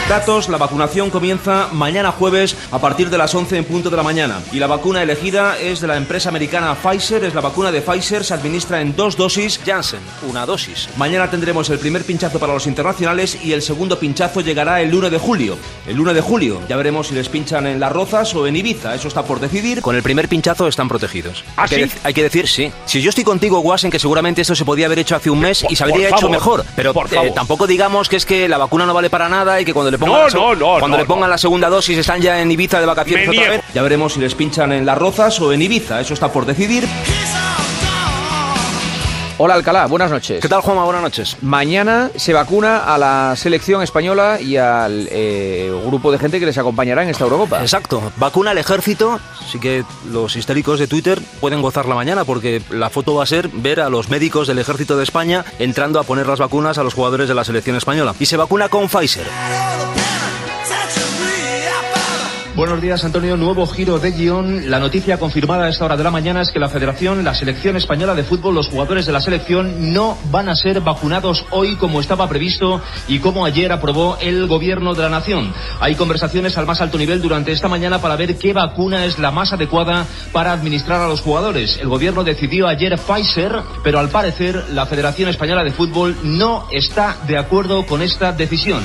Datos, 0.08 0.50
la 0.50 0.58
vacunación 0.58 1.08
comienza 1.08 1.68
mañana 1.72 2.12
jueves 2.12 2.54
a 2.70 2.78
partir 2.78 3.08
de 3.08 3.16
las 3.16 3.34
11 3.34 3.56
en 3.56 3.64
punto 3.64 3.88
de 3.88 3.96
la 3.96 4.02
mañana 4.02 4.40
y 4.52 4.58
la 4.58 4.66
vacuna 4.66 5.02
elegida 5.02 5.58
es 5.58 5.80
de 5.80 5.86
la 5.86 5.96
empresa 5.96 6.28
americana 6.28 6.74
Pfizer, 6.74 7.24
es 7.24 7.34
la 7.34 7.40
vacuna 7.40 7.72
de 7.72 7.80
Pfizer, 7.80 8.22
se 8.22 8.34
administra 8.34 8.82
en 8.82 8.94
dos 8.94 9.16
dosis, 9.16 9.58
Janssen, 9.64 10.00
una 10.28 10.44
dosis. 10.44 10.90
Mañana 10.98 11.30
tendremos 11.30 11.70
el 11.70 11.78
primer 11.78 12.04
pinchazo 12.04 12.38
para 12.38 12.52
los 12.52 12.66
internacionales 12.66 13.38
y 13.42 13.52
el 13.52 13.62
segundo 13.62 13.98
pinchazo 13.98 14.42
llegará 14.42 14.82
el 14.82 14.94
1 14.94 15.08
de 15.08 15.18
julio. 15.18 15.56
El 15.86 15.98
1 15.98 16.12
de 16.12 16.20
julio 16.20 16.60
ya 16.68 16.76
veremos 16.76 17.06
si 17.08 17.14
les 17.14 17.30
pinchan 17.30 17.66
en 17.66 17.80
Las 17.80 17.90
Rozas 17.90 18.34
o 18.34 18.46
en 18.46 18.56
Ibiza, 18.56 18.94
eso 18.94 19.08
está 19.08 19.22
por 19.24 19.40
decidir. 19.40 19.80
Con 19.80 19.96
el 19.96 20.02
primer 20.02 20.28
pinchazo 20.28 20.68
están 20.68 20.86
protegidos. 20.86 21.44
¿Ah, 21.56 21.62
hay, 21.62 21.68
que 21.70 21.76
sí? 21.76 21.82
dec- 21.82 22.00
hay 22.04 22.12
que 22.14 22.22
decir, 22.22 22.46
sí. 22.46 22.70
Si 22.84 23.00
yo 23.00 23.08
estoy 23.08 23.24
contigo, 23.24 23.58
Guas, 23.60 23.84
en 23.84 23.90
que 23.90 23.98
seguramente 23.98 24.42
esto 24.42 24.54
se 24.54 24.66
podía 24.66 24.84
haber 24.84 24.98
hecho 24.98 25.16
hace 25.16 25.30
un 25.30 25.40
mes 25.40 25.64
y 25.68 25.74
se 25.76 25.82
habría 25.82 26.10
por 26.10 26.18
hecho 26.18 26.26
favor, 26.26 26.30
mejor, 26.30 26.64
pero 26.76 26.92
por 26.92 27.12
eh, 27.14 27.32
tampoco 27.34 27.66
digamos 27.66 28.10
que 28.10 28.16
es 28.16 28.26
que 28.26 28.48
la 28.50 28.58
vacuna 28.58 28.84
no 28.84 28.92
vale 28.92 29.08
para 29.08 29.30
nada 29.30 29.58
y 29.60 29.64
que 29.64 29.72
cuando 29.72 29.93
le 29.94 29.98
pongan, 29.98 30.14
No, 30.14 30.28
la, 30.28 30.34
no, 30.34 30.54
no, 30.74 30.78
cuando 30.78 30.96
le 30.96 31.04
pongan 31.04 31.30
la 31.30 31.38
segunda 31.38 31.68
dosis 31.68 31.98
están 31.98 32.20
ya 32.20 32.40
en 32.40 32.50
Ibiza 32.50 32.80
de 32.80 32.86
vacaciones 32.86 33.28
otra 33.28 33.50
vez. 33.50 33.62
Ya 33.72 33.82
veremos 33.82 34.12
si 34.12 34.20
les 34.20 34.34
pinchan 34.34 34.72
en 34.72 34.84
Las 34.84 34.98
Rozas 34.98 35.40
o 35.40 35.52
en 35.52 35.62
Ibiza, 35.62 36.00
eso 36.00 36.14
está 36.14 36.32
por 36.32 36.46
decidir. 36.46 36.84
Hola 39.36 39.54
Alcalá, 39.54 39.86
buenas 39.86 40.12
noches. 40.12 40.40
¿Qué 40.40 40.48
tal, 40.48 40.60
Juanma? 40.60 40.84
Buenas 40.84 41.02
noches. 41.02 41.36
Mañana 41.42 42.08
se 42.14 42.32
vacuna 42.32 42.84
a 42.84 42.96
la 42.98 43.34
selección 43.34 43.82
española 43.82 44.40
y 44.40 44.58
al 44.58 45.08
eh, 45.10 45.72
grupo 45.86 46.12
de 46.12 46.18
gente 46.18 46.38
que 46.38 46.46
les 46.46 46.56
acompañará 46.56 47.02
en 47.02 47.08
esta 47.08 47.24
Eurocopa. 47.24 47.60
Exacto, 47.60 48.12
vacuna 48.16 48.52
al 48.52 48.58
ejército, 48.58 49.18
así 49.44 49.58
que 49.58 49.84
los 50.08 50.36
histéricos 50.36 50.78
de 50.78 50.86
Twitter 50.86 51.20
pueden 51.40 51.62
gozarla 51.62 51.96
mañana 51.96 52.24
porque 52.24 52.62
la 52.70 52.90
foto 52.90 53.16
va 53.16 53.24
a 53.24 53.26
ser 53.26 53.48
ver 53.48 53.80
a 53.80 53.88
los 53.88 54.08
médicos 54.08 54.46
del 54.46 54.60
ejército 54.60 54.96
de 54.96 55.02
España 55.02 55.44
entrando 55.58 55.98
a 55.98 56.04
poner 56.04 56.28
las 56.28 56.38
vacunas 56.38 56.78
a 56.78 56.84
los 56.84 56.94
jugadores 56.94 57.26
de 57.26 57.34
la 57.34 57.42
selección 57.42 57.74
española. 57.74 58.14
Y 58.20 58.26
se 58.26 58.36
vacuna 58.36 58.68
con 58.68 58.88
Pfizer. 58.88 59.26
Buenos 62.56 62.80
días, 62.80 63.04
Antonio. 63.04 63.36
Nuevo 63.36 63.66
giro 63.66 63.98
de 63.98 64.12
guion. 64.12 64.70
La 64.70 64.78
noticia 64.78 65.18
confirmada 65.18 65.64
a 65.64 65.68
esta 65.70 65.86
hora 65.86 65.96
de 65.96 66.04
la 66.04 66.12
mañana 66.12 66.40
es 66.40 66.52
que 66.52 66.60
la 66.60 66.68
Federación, 66.68 67.24
la 67.24 67.34
Selección 67.34 67.74
Española 67.74 68.14
de 68.14 68.22
Fútbol, 68.22 68.54
los 68.54 68.68
jugadores 68.68 69.06
de 69.06 69.12
la 69.12 69.20
selección 69.20 69.92
no 69.92 70.16
van 70.30 70.48
a 70.48 70.54
ser 70.54 70.80
vacunados 70.80 71.44
hoy 71.50 71.74
como 71.74 72.00
estaba 72.00 72.28
previsto 72.28 72.80
y 73.08 73.18
como 73.18 73.44
ayer 73.44 73.72
aprobó 73.72 74.18
el 74.20 74.46
Gobierno 74.46 74.94
de 74.94 75.02
la 75.02 75.08
Nación. 75.08 75.52
Hay 75.80 75.96
conversaciones 75.96 76.56
al 76.56 76.64
más 76.64 76.80
alto 76.80 76.96
nivel 76.96 77.20
durante 77.20 77.50
esta 77.50 77.66
mañana 77.66 78.00
para 78.00 78.14
ver 78.14 78.38
qué 78.38 78.52
vacuna 78.52 79.04
es 79.04 79.18
la 79.18 79.32
más 79.32 79.52
adecuada 79.52 80.06
para 80.30 80.52
administrar 80.52 81.00
a 81.00 81.08
los 81.08 81.22
jugadores. 81.22 81.78
El 81.78 81.88
Gobierno 81.88 82.22
decidió 82.22 82.68
ayer 82.68 82.96
Pfizer, 83.00 83.62
pero 83.82 83.98
al 83.98 84.10
parecer 84.10 84.66
la 84.70 84.86
Federación 84.86 85.28
Española 85.28 85.64
de 85.64 85.72
Fútbol 85.72 86.16
no 86.22 86.68
está 86.70 87.16
de 87.26 87.36
acuerdo 87.36 87.84
con 87.84 88.00
esta 88.00 88.30
decisión. 88.30 88.84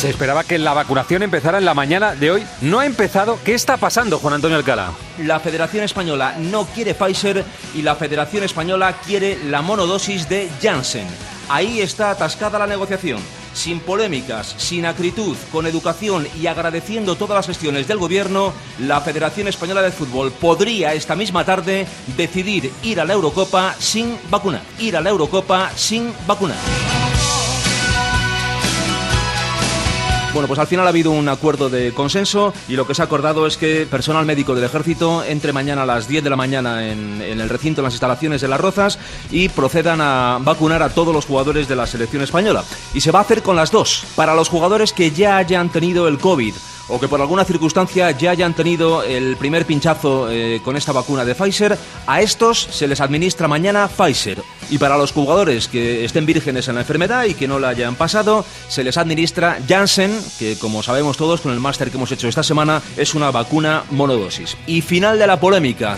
Se 0.00 0.08
esperaba 0.08 0.44
que 0.44 0.58
la 0.58 0.72
vacunación 0.72 1.22
empezara 1.22 1.58
en 1.58 1.66
la 1.66 1.74
mañana 1.74 2.14
de 2.14 2.30
hoy. 2.30 2.46
No 2.62 2.78
ha 2.78 2.86
empezado. 2.86 3.38
¿Qué 3.44 3.52
está 3.52 3.76
pasando, 3.76 4.18
Juan 4.18 4.32
Antonio 4.32 4.56
Alcalá? 4.56 4.92
La 5.18 5.40
Federación 5.40 5.84
Española 5.84 6.36
no 6.38 6.64
quiere 6.64 6.94
Pfizer 6.94 7.44
y 7.74 7.82
la 7.82 7.94
Federación 7.96 8.42
Española 8.42 8.96
quiere 9.04 9.36
la 9.44 9.60
monodosis 9.60 10.26
de 10.26 10.48
Janssen. 10.62 11.06
Ahí 11.50 11.82
está 11.82 12.12
atascada 12.12 12.58
la 12.58 12.66
negociación. 12.66 13.20
Sin 13.52 13.78
polémicas, 13.80 14.54
sin 14.56 14.86
acritud, 14.86 15.36
con 15.52 15.66
educación 15.66 16.26
y 16.40 16.46
agradeciendo 16.46 17.16
todas 17.16 17.36
las 17.36 17.48
gestiones 17.48 17.86
del 17.86 17.98
gobierno, 17.98 18.54
la 18.78 19.02
Federación 19.02 19.48
Española 19.48 19.82
de 19.82 19.92
Fútbol 19.92 20.32
podría 20.32 20.94
esta 20.94 21.14
misma 21.14 21.44
tarde 21.44 21.86
decidir 22.16 22.72
ir 22.82 23.02
a 23.02 23.04
la 23.04 23.12
Eurocopa 23.12 23.74
sin 23.78 24.16
vacunar. 24.30 24.62
Ir 24.78 24.96
a 24.96 25.02
la 25.02 25.10
Eurocopa 25.10 25.70
sin 25.76 26.10
vacunar. 26.26 26.56
Bueno, 30.32 30.46
pues 30.46 30.60
al 30.60 30.68
final 30.68 30.86
ha 30.86 30.90
habido 30.90 31.10
un 31.10 31.28
acuerdo 31.28 31.68
de 31.68 31.92
consenso 31.92 32.54
y 32.68 32.74
lo 32.74 32.86
que 32.86 32.94
se 32.94 33.02
ha 33.02 33.06
acordado 33.06 33.48
es 33.48 33.56
que 33.56 33.84
personal 33.90 34.24
médico 34.24 34.54
del 34.54 34.62
ejército 34.62 35.24
entre 35.24 35.52
mañana 35.52 35.82
a 35.82 35.86
las 35.86 36.06
10 36.06 36.22
de 36.22 36.30
la 36.30 36.36
mañana 36.36 36.88
en, 36.88 37.20
el 37.20 37.48
recinto, 37.48 37.80
en 37.80 37.84
las 37.84 37.94
instalaciones 37.94 38.40
de 38.40 38.46
Las 38.46 38.60
Rozas 38.60 39.00
y 39.32 39.48
procedan 39.48 40.00
a 40.00 40.38
vacunar 40.40 40.84
a 40.84 40.90
todos 40.90 41.12
los 41.12 41.26
jugadores 41.26 41.66
de 41.66 41.74
la 41.74 41.86
selección 41.86 42.22
española. 42.22 42.62
Y 42.94 43.00
se 43.00 43.10
va 43.10 43.18
a 43.18 43.22
hacer 43.22 43.42
con 43.42 43.56
las 43.56 43.72
dos. 43.72 44.04
Para 44.14 44.36
los 44.36 44.48
jugadores 44.48 44.92
que 44.92 45.10
ya 45.10 45.36
hayan 45.36 45.68
tenido 45.68 46.06
el 46.06 46.18
COVID 46.18 46.54
o 46.90 47.00
que 47.00 47.08
por 47.08 47.20
alguna 47.20 47.44
circunstancia 47.44 48.10
ya 48.10 48.32
hayan 48.32 48.54
tenido 48.54 49.02
el 49.02 49.36
primer 49.36 49.66
pinchazo 49.66 50.30
eh, 50.30 50.60
con 50.64 50.76
esta 50.76 50.92
vacuna 50.92 51.24
de 51.24 51.34
Pfizer, 51.34 51.78
a 52.06 52.20
estos 52.20 52.60
se 52.60 52.88
les 52.88 53.00
administra 53.00 53.48
mañana 53.48 53.88
Pfizer. 53.88 54.42
Y 54.70 54.78
para 54.78 54.98
los 54.98 55.12
jugadores 55.12 55.68
que 55.68 56.04
estén 56.04 56.26
vírgenes 56.26 56.68
en 56.68 56.74
la 56.74 56.82
enfermedad 56.82 57.24
y 57.24 57.34
que 57.34 57.48
no 57.48 57.58
la 57.58 57.70
hayan 57.70 57.96
pasado, 57.96 58.44
se 58.68 58.84
les 58.84 58.96
administra 58.96 59.58
Janssen, 59.68 60.16
que 60.38 60.56
como 60.56 60.82
sabemos 60.82 61.16
todos 61.16 61.40
con 61.40 61.52
el 61.52 61.60
máster 61.60 61.90
que 61.90 61.96
hemos 61.96 62.12
hecho 62.12 62.28
esta 62.28 62.42
semana, 62.42 62.82
es 62.96 63.14
una 63.14 63.30
vacuna 63.30 63.84
monodosis. 63.90 64.56
Y 64.66 64.82
final 64.82 65.18
de 65.18 65.26
la 65.26 65.40
polémica. 65.40 65.96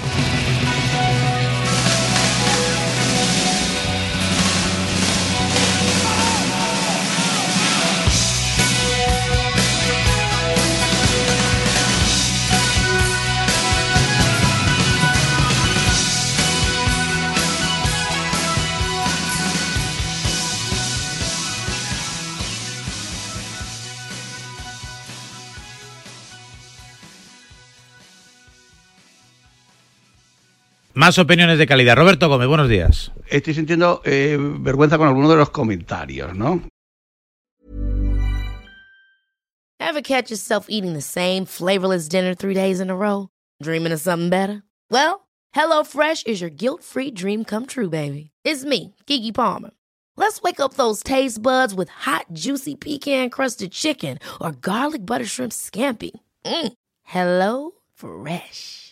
Más 31.03 31.19
opiniones 31.19 31.59
de 31.59 31.67
calidad. 31.67 31.97
Roberto 31.97 32.29
Gómez, 32.29 32.47
buenos 32.47 32.69
días. 32.69 33.11
Estoy 33.27 33.55
sintiendo 33.55 34.03
eh, 34.05 34.39
vergüenza 34.39 34.99
con 34.99 35.09
algunos 35.09 35.31
de 35.31 35.37
los 35.37 35.51
comentarios, 35.51 36.33
¿no? 36.37 36.63
Ever 39.81 40.01
catch 40.01 40.31
yourself 40.31 40.67
eating 40.69 40.95
the 40.95 41.03
same 41.03 41.45
flavorless 41.45 42.09
dinner 42.09 42.37
three 42.37 42.55
days 42.55 42.79
in 42.79 42.89
a 42.89 42.95
row? 42.95 43.31
Dreaming 43.61 43.93
of 43.93 44.01
something 44.01 44.31
better? 44.31 44.63
Well, 44.93 45.27
HelloFresh 45.57 46.25
is 46.29 46.41
your 46.41 46.51
guilt-free 46.51 47.11
dream 47.11 47.45
come 47.45 47.67
true, 47.67 47.89
baby. 47.89 48.31
It's 48.45 48.65
me, 48.65 48.95
Kiki 49.05 49.33
Palmer. 49.33 49.71
Let's 50.17 50.41
wake 50.41 50.61
up 50.61 50.75
those 50.75 51.03
taste 51.03 51.43
buds 51.43 51.75
with 51.75 51.89
hot, 51.89 52.27
juicy 52.33 52.77
pecan-crusted 52.77 53.73
chicken 53.73 54.21
or 54.41 54.53
garlic 54.53 55.05
butter 55.05 55.27
shrimp 55.27 55.53
scampi. 55.53 56.13
Mm. 56.45 56.75
Hello 57.03 57.73
Fresh. 57.93 58.92